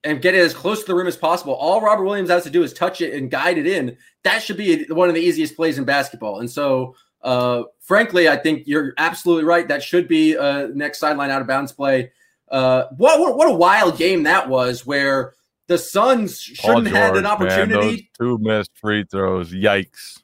and 0.04 0.20
get 0.20 0.34
it 0.34 0.38
as 0.38 0.54
close 0.54 0.80
to 0.80 0.86
the 0.86 0.94
rim 0.94 1.06
as 1.06 1.16
possible. 1.16 1.54
All 1.54 1.80
Robert 1.80 2.04
Williams 2.04 2.30
has 2.30 2.44
to 2.44 2.50
do 2.50 2.62
is 2.62 2.72
touch 2.72 3.00
it 3.00 3.14
and 3.14 3.30
guide 3.30 3.58
it 3.58 3.66
in. 3.66 3.96
That 4.22 4.42
should 4.42 4.58
be 4.58 4.84
one 4.84 5.08
of 5.08 5.14
the 5.14 5.20
easiest 5.20 5.56
plays 5.56 5.78
in 5.78 5.84
basketball. 5.84 6.40
And 6.40 6.50
so, 6.50 6.94
uh, 7.22 7.64
frankly, 7.80 8.28
I 8.28 8.36
think 8.36 8.64
you're 8.66 8.92
absolutely 8.98 9.44
right. 9.44 9.66
That 9.66 9.82
should 9.82 10.06
be 10.06 10.34
a 10.34 10.68
next 10.74 10.98
sideline 10.98 11.30
out 11.30 11.40
of 11.40 11.48
bounds 11.48 11.72
play. 11.72 12.12
Uh, 12.50 12.84
what, 12.96 13.18
what, 13.18 13.36
what 13.36 13.48
a 13.48 13.54
wild 13.54 13.96
game 13.96 14.24
that 14.24 14.48
was, 14.48 14.84
where 14.84 15.34
the 15.66 15.78
Suns 15.78 16.40
shouldn't 16.40 16.88
have 16.88 16.96
had 16.96 17.16
an 17.16 17.26
opportunity. 17.26 17.86
Man, 17.86 18.08
two 18.20 18.38
missed 18.38 18.70
free 18.76 19.04
throws. 19.04 19.52
Yikes. 19.52 20.20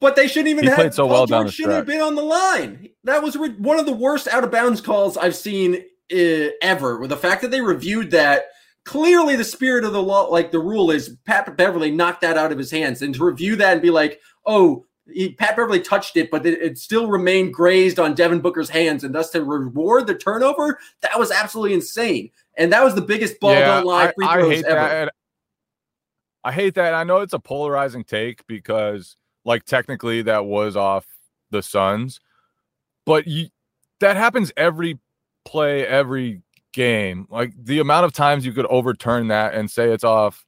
But 0.00 0.16
they 0.16 0.28
shouldn't 0.28 0.48
even 0.48 0.64
he 0.64 0.70
have. 0.70 0.94
So 0.94 1.06
Paul 1.06 1.12
well 1.12 1.26
George 1.26 1.54
shouldn't 1.54 1.74
have 1.74 1.86
been 1.86 2.00
on 2.00 2.14
the 2.14 2.22
line. 2.22 2.90
That 3.04 3.22
was 3.22 3.36
one 3.36 3.80
of 3.80 3.86
the 3.86 3.92
worst 3.92 4.28
out 4.28 4.44
of 4.44 4.52
bounds 4.52 4.80
calls 4.80 5.16
I've 5.16 5.34
seen 5.34 5.82
uh, 6.12 6.48
ever. 6.62 6.98
With 6.98 7.10
the 7.10 7.16
fact 7.16 7.42
that 7.42 7.50
they 7.50 7.60
reviewed 7.60 8.12
that 8.12 8.46
clearly 8.84 9.36
the 9.36 9.44
spirit 9.44 9.84
of 9.84 9.92
the 9.92 10.02
law, 10.02 10.24
like 10.24 10.50
the 10.50 10.58
rule 10.58 10.90
is 10.90 11.16
Pat 11.24 11.56
Beverley 11.56 11.90
knocked 11.90 12.20
that 12.20 12.36
out 12.36 12.52
of 12.52 12.58
his 12.58 12.70
hands. 12.70 13.02
And 13.02 13.14
to 13.14 13.24
review 13.24 13.56
that 13.56 13.72
and 13.72 13.82
be 13.82 13.90
like, 13.90 14.20
oh, 14.46 14.84
he, 15.10 15.32
Pat 15.32 15.56
Beverley 15.56 15.80
touched 15.80 16.16
it, 16.16 16.30
but 16.30 16.46
it, 16.46 16.60
it, 16.62 16.78
still 16.78 17.08
remained 17.08 17.52
grazed 17.52 17.98
on 17.98 18.14
Devin 18.14 18.40
Booker's 18.40 18.70
hands, 18.70 19.04
and 19.04 19.14
thus 19.14 19.30
to 19.30 19.44
reward 19.44 20.06
the 20.06 20.14
turnover, 20.14 20.78
that 21.02 21.18
was 21.18 21.30
absolutely 21.30 21.74
insane. 21.74 22.30
And 22.56 22.72
that 22.72 22.82
was 22.82 22.94
the 22.94 23.02
biggest 23.02 23.38
ball 23.40 23.52
yeah, 23.52 23.66
don't 23.66 23.86
lie 23.86 24.12
free 24.12 24.26
throws 24.26 24.62
ever. 24.62 24.74
That. 24.74 25.12
I 26.42 26.52
hate 26.52 26.74
that. 26.74 26.94
I 26.94 27.04
know 27.04 27.18
it's 27.18 27.32
a 27.32 27.38
polarizing 27.38 28.04
take 28.04 28.46
because, 28.46 29.16
like, 29.44 29.64
technically 29.64 30.22
that 30.22 30.46
was 30.46 30.76
off 30.76 31.06
the 31.50 31.62
Suns, 31.62 32.20
but 33.04 33.26
you, 33.26 33.48
that 34.00 34.16
happens 34.16 34.52
every 34.56 34.98
play, 35.44 35.86
every 35.86 36.40
game. 36.74 37.26
Like 37.30 37.52
the 37.56 37.78
amount 37.78 38.04
of 38.04 38.12
times 38.12 38.44
you 38.44 38.52
could 38.52 38.66
overturn 38.66 39.28
that 39.28 39.54
and 39.54 39.70
say 39.70 39.90
it's 39.90 40.04
off 40.04 40.44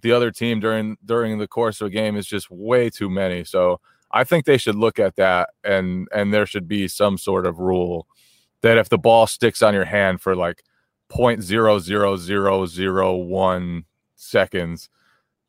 the 0.00 0.12
other 0.12 0.30
team 0.30 0.60
during 0.60 0.96
during 1.04 1.38
the 1.38 1.48
course 1.48 1.80
of 1.80 1.88
a 1.88 1.90
game 1.90 2.16
is 2.16 2.26
just 2.26 2.50
way 2.50 2.88
too 2.88 3.10
many. 3.10 3.44
So 3.44 3.80
I 4.10 4.24
think 4.24 4.46
they 4.46 4.56
should 4.56 4.76
look 4.76 4.98
at 4.98 5.16
that 5.16 5.50
and 5.62 6.08
and 6.14 6.32
there 6.32 6.46
should 6.46 6.66
be 6.66 6.88
some 6.88 7.18
sort 7.18 7.46
of 7.46 7.58
rule 7.58 8.06
that 8.62 8.78
if 8.78 8.88
the 8.88 8.98
ball 8.98 9.26
sticks 9.26 9.62
on 9.62 9.74
your 9.74 9.84
hand 9.84 10.20
for 10.20 10.34
like 10.34 10.62
point 11.08 11.42
zero 11.42 11.78
zero 11.78 12.16
zero 12.16 12.64
zero 12.64 13.14
one 13.16 13.84
seconds, 14.14 14.88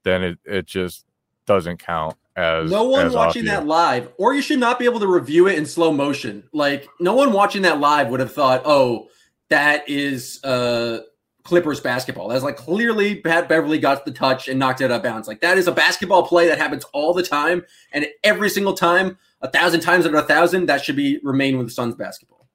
then 0.04 0.24
it 0.24 0.40
it 0.44 0.66
just 0.66 1.06
doesn't 1.46 1.78
count 1.78 2.16
as 2.36 2.72
no 2.72 2.84
one 2.84 3.06
as 3.06 3.14
watching 3.14 3.46
that 3.46 3.68
live, 3.68 4.12
or 4.18 4.34
you 4.34 4.42
should 4.42 4.60
not 4.60 4.80
be 4.80 4.86
able 4.86 5.00
to 5.00 5.08
review 5.08 5.48
it 5.48 5.58
in 5.58 5.66
slow 5.66 5.92
motion. 5.92 6.44
Like 6.52 6.88
no 7.00 7.14
one 7.14 7.32
watching 7.32 7.62
that 7.62 7.80
live 7.80 8.10
would 8.10 8.20
have 8.20 8.34
thought, 8.34 8.64
oh, 8.66 9.08
that 9.50 9.88
is 9.88 10.44
uh 10.44 11.00
Clippers 11.44 11.82
basketball. 11.82 12.30
That's 12.30 12.44
like 12.44 12.56
clearly 12.56 13.18
Pat 13.18 13.50
Beverley 13.50 13.78
got 13.78 14.06
the 14.06 14.12
touch 14.12 14.48
and 14.48 14.58
knocked 14.58 14.80
it 14.80 14.86
out 14.86 14.92
of 14.92 15.04
bounds. 15.04 15.28
Like 15.28 15.42
that 15.42 15.58
is 15.58 15.68
a 15.68 15.74
basketball 15.74 16.26
play 16.26 16.48
that 16.48 16.58
happens 16.58 16.86
all 16.94 17.14
the 17.14 17.24
time, 17.24 17.64
and 17.92 18.08
every 18.24 18.50
single 18.50 18.74
time, 18.74 19.18
a 19.42 19.50
thousand 19.50 19.82
times 19.82 20.06
out 20.06 20.14
of 20.14 20.24
a 20.24 20.28
thousand, 20.28 20.68
that 20.68 20.84
should 20.84 20.96
be 20.96 21.20
remain 21.22 21.58
with 21.58 21.68
the 21.68 21.74
Suns 21.74 21.96
basketball. 21.96 22.48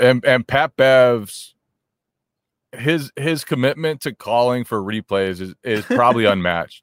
And 0.00 0.24
and 0.24 0.48
Pat 0.48 0.76
Bev's 0.76 1.54
his 2.72 3.12
his 3.16 3.44
commitment 3.44 4.00
to 4.02 4.14
calling 4.14 4.64
for 4.64 4.80
replays 4.82 5.40
is 5.40 5.54
is 5.62 5.84
probably 5.84 6.24
unmatched. 6.26 6.82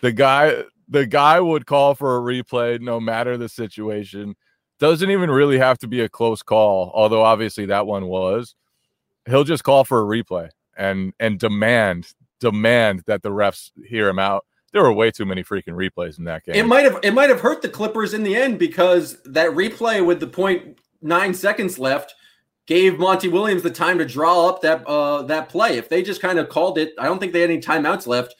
The 0.00 0.12
guy 0.12 0.64
the 0.88 1.06
guy 1.06 1.40
would 1.40 1.66
call 1.66 1.94
for 1.94 2.16
a 2.16 2.20
replay 2.20 2.80
no 2.80 2.98
matter 3.00 3.36
the 3.36 3.50
situation. 3.50 4.34
Doesn't 4.78 5.10
even 5.10 5.30
really 5.30 5.58
have 5.58 5.76
to 5.80 5.86
be 5.86 6.00
a 6.00 6.08
close 6.08 6.42
call, 6.42 6.90
although 6.94 7.22
obviously 7.22 7.66
that 7.66 7.86
one 7.86 8.06
was 8.06 8.54
he'll 9.26 9.44
just 9.44 9.64
call 9.64 9.84
for 9.84 10.00
a 10.00 10.04
replay 10.04 10.48
and 10.76 11.12
and 11.20 11.38
demand 11.38 12.08
demand 12.40 13.02
that 13.06 13.22
the 13.22 13.30
refs 13.30 13.70
hear 13.86 14.08
him 14.08 14.18
out. 14.18 14.44
There 14.72 14.82
were 14.82 14.92
way 14.92 15.10
too 15.10 15.24
many 15.24 15.42
freaking 15.42 15.74
replays 15.74 16.18
in 16.18 16.24
that 16.24 16.44
game. 16.44 16.54
It 16.54 16.66
might 16.66 16.84
have 16.84 16.98
it 17.02 17.12
might 17.12 17.28
have 17.28 17.40
hurt 17.40 17.62
the 17.62 17.68
Clippers 17.68 18.14
in 18.14 18.22
the 18.22 18.36
end 18.36 18.58
because 18.58 19.20
that 19.24 19.50
replay 19.50 20.04
with 20.04 20.20
the 20.20 20.26
point 20.26 20.78
nine 21.02 21.34
seconds 21.34 21.78
left 21.78 22.14
gave 22.66 22.98
Monty 22.98 23.26
Williams 23.26 23.62
the 23.62 23.70
time 23.70 23.98
to 23.98 24.06
draw 24.06 24.48
up 24.48 24.62
that 24.62 24.86
uh, 24.86 25.22
that 25.22 25.48
play. 25.48 25.76
If 25.76 25.88
they 25.88 26.02
just 26.02 26.22
kind 26.22 26.38
of 26.38 26.48
called 26.48 26.78
it, 26.78 26.94
I 26.98 27.04
don't 27.04 27.18
think 27.18 27.32
they 27.32 27.40
had 27.40 27.50
any 27.50 27.60
timeouts 27.60 28.06
left. 28.06 28.34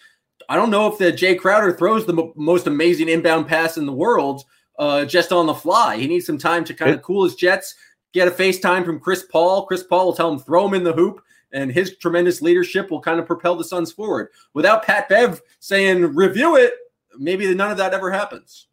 I 0.49 0.57
don't 0.57 0.71
know 0.71 0.87
if 0.87 0.99
the 0.99 1.13
Jae 1.13 1.39
Crowder 1.39 1.77
throws 1.77 2.07
the 2.07 2.13
mo- 2.13 2.33
most 2.37 2.67
amazing 2.67 3.09
inbound 3.09 3.47
pass 3.47 3.77
in 3.77 3.87
the 3.87 3.93
world 3.93 4.45
uh, 4.79 5.05
just 5.05 5.33
on 5.33 5.47
the 5.47 5.55
fly. 5.55 5.97
He 5.97 6.07
needs 6.07 6.27
some 6.27 6.39
time 6.39 6.65
to 6.65 6.75
kind 6.75 6.93
of 6.93 7.03
cool 7.03 7.25
his 7.25 7.35
jets, 7.35 7.75
get 8.13 8.29
a 8.29 8.31
FaceTime 8.31 8.85
from 8.85 9.01
Chris 9.01 9.25
Paul. 9.25 9.67
Chris 9.67 9.83
Paul 9.83 10.07
will 10.07 10.15
tell 10.15 10.33
him 10.33 10.39
throw 10.39 10.67
him 10.67 10.75
in 10.75 10.85
the 10.85 10.93
hoop, 10.93 11.23
and 11.53 11.71
his 11.71 11.97
tremendous 11.97 12.43
leadership 12.43 12.91
will 12.91 13.01
kind 13.01 13.21
of 13.21 13.27
propel 13.27 13.57
the 13.57 13.65
Suns 13.65 13.93
forward. 13.93 14.29
Without 14.55 14.85
Pat 14.85 15.09
Bev 15.09 15.41
saying 15.59 16.15
review 16.15 16.57
it, 16.57 16.75
maybe 17.19 17.53
none 17.55 17.71
of 17.71 17.79
that 17.79 17.95
ever 17.95 18.11
happens. 18.11 18.69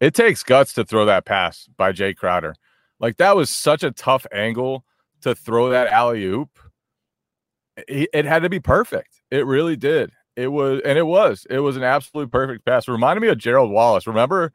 It 0.00 0.14
takes 0.14 0.42
guts 0.42 0.72
to 0.74 0.84
throw 0.84 1.04
that 1.06 1.24
pass 1.24 1.68
by 1.76 1.92
Jae 1.92 2.16
Crowder. 2.16 2.54
Like 2.98 3.18
that 3.18 3.36
was 3.36 3.50
such 3.50 3.82
a 3.82 3.92
tough 3.92 4.26
angle 4.32 4.84
to 5.22 5.34
throw 5.34 5.70
that 5.70 5.88
alley 5.88 6.24
oop. 6.24 6.58
It, 7.88 8.24
had 8.24 8.42
to 8.42 8.50
be 8.50 8.60
perfect. 8.60 9.22
It 9.30 9.46
really 9.46 9.76
did. 9.76 10.10
It 10.36 10.48
was, 10.48 10.80
and 10.84 10.98
it 10.98 11.06
was. 11.06 11.46
It 11.48 11.60
was 11.60 11.76
an 11.76 11.82
absolute 11.82 12.30
perfect 12.30 12.64
pass. 12.64 12.86
It 12.86 12.92
reminded 12.92 13.20
me 13.20 13.28
of 13.28 13.38
Gerald 13.38 13.70
Wallace. 13.70 14.06
Remember 14.06 14.52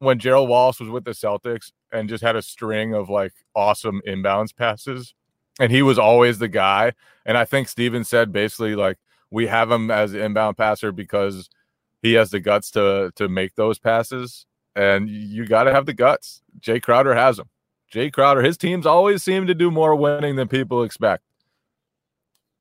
when 0.00 0.18
Gerald 0.18 0.48
Wallace 0.48 0.80
was 0.80 0.88
with 0.88 1.04
the 1.04 1.12
Celtics 1.12 1.70
and 1.92 2.08
just 2.08 2.24
had 2.24 2.34
a 2.34 2.42
string 2.42 2.94
of 2.94 3.08
like 3.08 3.32
awesome 3.54 4.00
inbounds 4.06 4.54
passes, 4.54 5.14
and 5.60 5.70
he 5.70 5.82
was 5.82 5.98
always 5.98 6.38
the 6.38 6.48
guy. 6.48 6.92
And 7.24 7.38
I 7.38 7.44
think 7.44 7.68
Steven 7.68 8.02
said 8.02 8.32
basically 8.32 8.74
like 8.74 8.98
we 9.30 9.46
have 9.46 9.70
him 9.70 9.90
as 9.90 10.14
inbound 10.14 10.56
passer 10.56 10.90
because 10.90 11.48
he 12.02 12.14
has 12.14 12.30
the 12.30 12.40
guts 12.40 12.70
to 12.72 13.12
to 13.16 13.28
make 13.28 13.54
those 13.54 13.78
passes, 13.78 14.46
and 14.74 15.08
you 15.08 15.46
got 15.46 15.64
to 15.64 15.72
have 15.72 15.86
the 15.86 15.94
guts. 15.94 16.42
Jae 16.60 16.82
Crowder 16.82 17.14
has 17.14 17.36
them. 17.36 17.48
Jae 17.92 18.12
Crowder, 18.12 18.42
his 18.42 18.56
teams 18.56 18.86
always 18.86 19.22
seem 19.22 19.46
to 19.46 19.54
do 19.54 19.70
more 19.70 19.94
winning 19.94 20.36
than 20.36 20.48
people 20.48 20.82
expect. 20.82 21.22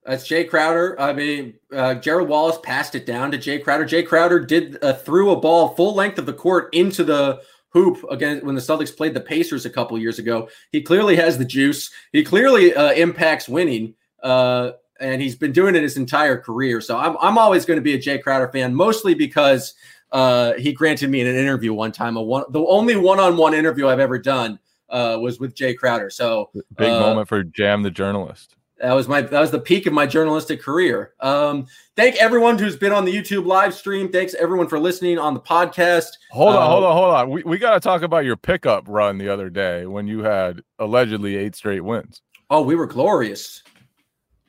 That's 0.05 0.27
Jae 0.27 0.49
Crowder. 0.49 0.99
I 0.99 1.13
mean, 1.13 1.55
uh, 1.73 1.95
Gerald 1.95 2.29
Wallace 2.29 2.57
passed 2.63 2.95
it 2.95 3.05
down 3.05 3.31
to 3.31 3.38
Jae 3.38 3.63
Crowder. 3.63 3.85
Jae 3.85 4.07
Crowder 4.07 4.39
did 4.39 4.81
uh, 4.83 4.93
threw 4.93 5.31
a 5.31 5.39
ball 5.39 5.69
full 5.69 5.93
length 5.93 6.17
of 6.17 6.25
the 6.25 6.33
court 6.33 6.73
into 6.73 7.03
the 7.03 7.41
hoop 7.71 8.03
again 8.09 8.39
when 8.43 8.55
the 8.55 8.62
Celtics 8.62 8.95
played 8.95 9.13
the 9.13 9.21
Pacers 9.21 9.65
a 9.65 9.69
couple 9.69 9.97
years 9.97 10.19
ago. 10.19 10.49
He 10.71 10.81
clearly 10.81 11.15
has 11.17 11.38
the 11.38 11.45
juice. 11.45 11.91
He 12.12 12.23
clearly 12.23 12.73
uh, 12.73 12.93
impacts 12.93 13.47
winning, 13.47 13.93
uh, 14.23 14.71
and 14.99 15.21
he's 15.21 15.35
been 15.35 15.51
doing 15.51 15.75
it 15.75 15.83
his 15.83 15.97
entire 15.97 16.38
career. 16.38 16.81
So 16.81 16.97
I'm 16.97 17.17
I'm 17.19 17.38
always 17.38 17.65
going 17.65 17.77
to 17.77 17.83
be 17.83 17.93
a 17.93 17.99
Jae 17.99 18.23
Crowder 18.23 18.49
fan, 18.49 18.73
mostly 18.73 19.13
because 19.13 19.73
uh, 20.12 20.53
he 20.53 20.73
granted 20.73 21.09
me 21.09 21.21
an 21.21 21.27
interview 21.27 21.73
one 21.73 21.91
time. 21.91 22.17
A 22.17 22.21
one 22.21 22.45
the 22.49 22.62
only 22.65 22.95
one 22.95 23.19
on 23.19 23.38
one 23.38 23.53
interview 23.53 23.88
I've 23.88 23.99
ever 23.99 24.17
done 24.17 24.59
uh, 24.89 25.17
was 25.21 25.39
with 25.39 25.55
Jae 25.55 25.77
Crowder. 25.77 26.09
So 26.09 26.49
big 26.77 26.91
moment 26.91 27.27
for 27.27 27.43
Jam 27.43 27.83
the 27.83 27.91
journalist. 27.91 28.55
That 28.80 28.94
was 28.94 29.08
my 29.10 29.22
that 29.22 29.39
was 29.42 29.52
the 29.52 29.60
peak 29.60 29.86
of 29.88 29.94
my 29.94 30.06
journalistic 30.06 30.62
career. 30.62 31.13
Um, 31.20 31.68
thank 31.98 32.15
everyone 32.15 32.58
who's 32.58 32.78
been 32.78 32.94
on 32.94 33.04
the 33.04 33.13
YouTube 33.13 33.46
live 33.46 33.74
stream. 33.74 34.10
Thanks 34.10 34.34
everyone 34.36 34.68
for 34.68 34.80
listening 34.80 35.20
on 35.20 35.34
the 35.34 35.42
podcast. 35.42 36.12
Hold 36.32 36.56
on, 36.56 36.63
Uh, 36.63 36.68
hold 36.68 36.84
on, 36.86 36.96
hold 36.96 37.13
on. 37.13 37.30
We, 37.30 37.44
we 37.44 37.58
got 37.58 37.74
to 37.74 37.82
talk 37.82 38.04
about 38.04 38.24
your 38.24 38.38
pickup 38.38 38.86
run 38.88 39.18
the 39.18 39.28
other 39.28 39.50
day 39.50 39.86
when 39.86 40.08
you 40.08 40.20
had 40.20 40.62
allegedly 40.80 41.36
eight 41.36 41.56
straight 41.56 41.82
wins. 41.82 42.22
Oh, 42.50 42.62
we 42.62 42.76
were 42.76 42.88
glorious. 42.88 43.63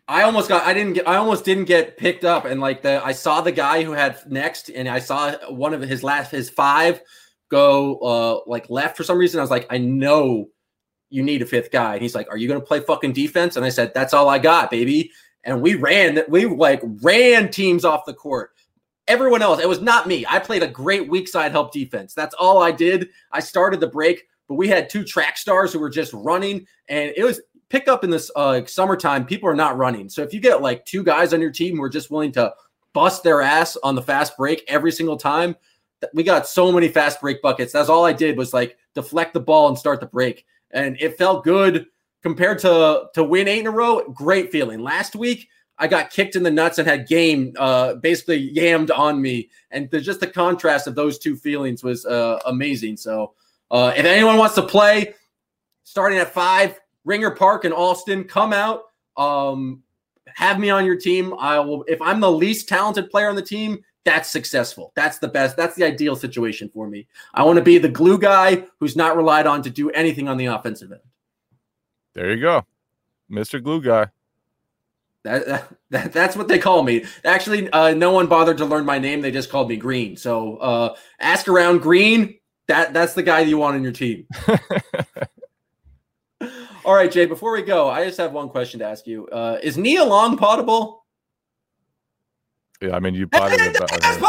I 0.06 0.22
almost 0.22 0.48
got 0.48 0.64
I 0.64 0.74
didn't 0.74 0.94
get 0.94 1.08
I 1.08 1.16
almost 1.16 1.44
didn't 1.44 1.66
get 1.66 1.96
picked 1.96 2.24
up 2.24 2.44
and 2.44 2.60
like 2.60 2.82
the 2.82 3.04
I 3.04 3.12
saw 3.12 3.40
the 3.40 3.52
guy 3.52 3.84
who 3.84 3.92
had 3.92 4.18
next 4.30 4.68
and 4.68 4.88
I 4.88 4.98
saw 4.98 5.34
one 5.50 5.74
of 5.74 5.82
his 5.82 6.02
last 6.02 6.30
his 6.30 6.50
five 6.50 7.00
go 7.48 7.96
uh 7.98 8.40
like 8.48 8.70
left 8.70 8.96
for 8.96 9.04
some 9.04 9.18
reason. 9.18 9.38
I 9.38 9.42
was 9.42 9.50
like, 9.50 9.66
I 9.70 9.78
know 9.78 10.48
you 11.10 11.22
need 11.22 11.42
a 11.42 11.46
fifth 11.46 11.70
guy. 11.70 11.94
And 11.94 12.02
he's 12.02 12.14
like, 12.14 12.30
Are 12.30 12.36
you 12.36 12.48
gonna 12.48 12.60
play 12.60 12.80
fucking 12.80 13.12
defense? 13.12 13.56
And 13.56 13.64
I 13.64 13.68
said, 13.68 13.92
That's 13.94 14.14
all 14.14 14.28
I 14.28 14.38
got, 14.38 14.70
baby. 14.70 15.10
And 15.44 15.60
we 15.60 15.74
ran 15.74 16.22
we 16.28 16.46
like 16.46 16.80
ran 17.02 17.50
teams 17.50 17.84
off 17.84 18.06
the 18.06 18.14
court. 18.14 18.52
Everyone 19.08 19.42
else, 19.42 19.60
it 19.60 19.68
was 19.68 19.80
not 19.80 20.06
me. 20.06 20.24
I 20.28 20.38
played 20.38 20.62
a 20.62 20.68
great 20.68 21.08
weak 21.08 21.26
side 21.28 21.50
help 21.50 21.72
defense. 21.72 22.14
That's 22.14 22.34
all 22.34 22.62
I 22.62 22.70
did. 22.70 23.08
I 23.32 23.40
started 23.40 23.80
the 23.80 23.88
break, 23.88 24.28
but 24.48 24.54
we 24.54 24.68
had 24.68 24.88
two 24.88 25.02
track 25.02 25.36
stars 25.36 25.72
who 25.72 25.80
were 25.80 25.90
just 25.90 26.12
running, 26.12 26.66
and 26.88 27.12
it 27.16 27.24
was 27.24 27.40
pick 27.70 27.88
up 27.88 28.04
in 28.04 28.10
this 28.10 28.30
uh, 28.36 28.64
summertime. 28.66 29.24
People 29.24 29.48
are 29.48 29.54
not 29.54 29.76
running, 29.76 30.08
so 30.08 30.22
if 30.22 30.32
you 30.32 30.38
get 30.38 30.62
like 30.62 30.84
two 30.84 31.02
guys 31.02 31.32
on 31.34 31.40
your 31.40 31.50
team 31.50 31.76
who 31.76 31.82
are 31.82 31.88
just 31.88 32.10
willing 32.10 32.30
to 32.32 32.54
bust 32.92 33.24
their 33.24 33.42
ass 33.42 33.76
on 33.82 33.94
the 33.94 34.02
fast 34.02 34.36
break 34.36 34.62
every 34.68 34.92
single 34.92 35.16
time, 35.16 35.56
we 36.14 36.22
got 36.22 36.46
so 36.46 36.70
many 36.70 36.88
fast 36.88 37.20
break 37.20 37.42
buckets. 37.42 37.72
That's 37.72 37.88
all 37.88 38.04
I 38.04 38.12
did 38.12 38.36
was 38.36 38.52
like 38.54 38.76
deflect 38.94 39.34
the 39.34 39.40
ball 39.40 39.68
and 39.68 39.78
start 39.78 40.00
the 40.00 40.06
break, 40.06 40.46
and 40.72 40.96
it 41.00 41.18
felt 41.18 41.44
good 41.44 41.86
compared 42.22 42.58
to 42.60 43.08
to 43.14 43.24
win 43.24 43.48
eight 43.48 43.60
in 43.60 43.66
a 43.66 43.70
row. 43.70 44.08
Great 44.10 44.50
feeling. 44.50 44.80
Last 44.80 45.14
week. 45.14 45.48
I 45.82 45.86
got 45.86 46.10
kicked 46.10 46.36
in 46.36 46.42
the 46.42 46.50
nuts 46.50 46.76
and 46.76 46.86
had 46.86 47.08
game 47.08 47.54
uh, 47.58 47.94
basically 47.94 48.52
yammed 48.52 48.90
on 48.94 49.22
me, 49.22 49.48
and 49.70 49.90
the, 49.90 49.98
just 49.98 50.20
the 50.20 50.26
contrast 50.26 50.86
of 50.86 50.94
those 50.94 51.18
two 51.18 51.36
feelings 51.36 51.82
was 51.82 52.04
uh, 52.04 52.38
amazing. 52.44 52.98
So, 52.98 53.32
uh, 53.70 53.94
if 53.96 54.04
anyone 54.04 54.36
wants 54.36 54.56
to 54.56 54.62
play, 54.62 55.14
starting 55.84 56.18
at 56.18 56.34
five, 56.34 56.78
Ringer 57.06 57.30
Park 57.30 57.64
in 57.64 57.72
Allston, 57.72 58.24
come 58.24 58.52
out. 58.52 58.82
Um, 59.16 59.82
have 60.26 60.58
me 60.58 60.68
on 60.68 60.84
your 60.84 60.96
team. 60.96 61.34
I 61.38 61.58
will. 61.60 61.84
If 61.88 62.00
I'm 62.02 62.20
the 62.20 62.30
least 62.30 62.68
talented 62.68 63.10
player 63.10 63.30
on 63.30 63.34
the 63.34 63.42
team, 63.42 63.82
that's 64.04 64.30
successful. 64.30 64.92
That's 64.96 65.18
the 65.18 65.28
best. 65.28 65.56
That's 65.56 65.74
the 65.76 65.84
ideal 65.84 66.16
situation 66.16 66.70
for 66.72 66.88
me. 66.88 67.06
I 67.34 67.44
want 67.44 67.58
to 67.58 67.64
be 67.64 67.78
the 67.78 67.88
glue 67.88 68.18
guy 68.18 68.64
who's 68.78 68.96
not 68.96 69.16
relied 69.16 69.46
on 69.46 69.62
to 69.62 69.70
do 69.70 69.90
anything 69.90 70.28
on 70.28 70.36
the 70.36 70.46
offensive 70.46 70.90
end. 70.92 71.00
There 72.14 72.34
you 72.34 72.40
go, 72.40 72.64
Mr. 73.30 73.62
Glue 73.62 73.82
Guy. 73.82 74.08
That, 75.22 75.68
that 75.90 76.12
that's 76.12 76.36
what 76.36 76.48
they 76.48 76.58
call 76.58 76.82
me. 76.82 77.04
Actually, 77.24 77.70
uh, 77.70 77.94
no 77.94 78.10
one 78.10 78.26
bothered 78.26 78.58
to 78.58 78.64
learn 78.64 78.84
my 78.84 78.98
name. 78.98 79.20
They 79.20 79.30
just 79.30 79.50
called 79.50 79.68
me 79.68 79.76
Green. 79.76 80.16
So 80.16 80.56
uh, 80.56 80.96
ask 81.20 81.46
around 81.48 81.78
Green. 81.78 82.36
That 82.68 82.92
that's 82.92 83.14
the 83.14 83.22
guy 83.22 83.40
you 83.40 83.58
want 83.58 83.76
on 83.76 83.82
your 83.82 83.92
team. 83.92 84.26
All 86.84 86.94
right, 86.94 87.12
Jay. 87.12 87.26
Before 87.26 87.52
we 87.52 87.62
go, 87.62 87.90
I 87.90 88.06
just 88.06 88.18
have 88.18 88.32
one 88.32 88.48
question 88.48 88.80
to 88.80 88.86
ask 88.86 89.06
you. 89.06 89.26
Uh, 89.28 89.58
is 89.62 89.76
Nia 89.76 90.04
Long 90.04 90.38
potable? 90.38 91.04
Yeah, 92.80 92.96
I 92.96 93.00
mean 93.00 93.14
you. 93.14 93.24
It's 93.24 93.38
better. 93.38 93.56
potable. 93.56 94.26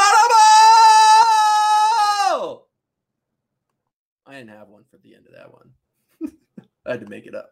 I 4.26 4.36
didn't 4.36 4.50
have 4.50 4.68
one 4.68 4.84
for 4.90 4.98
the 4.98 5.16
end 5.16 5.28
of 5.28 5.34
that 5.34 5.52
one. 5.52 5.72
I 6.86 6.92
had 6.92 7.02
to 7.02 7.10
make 7.10 7.26
it 7.26 7.36
up. 7.36 7.52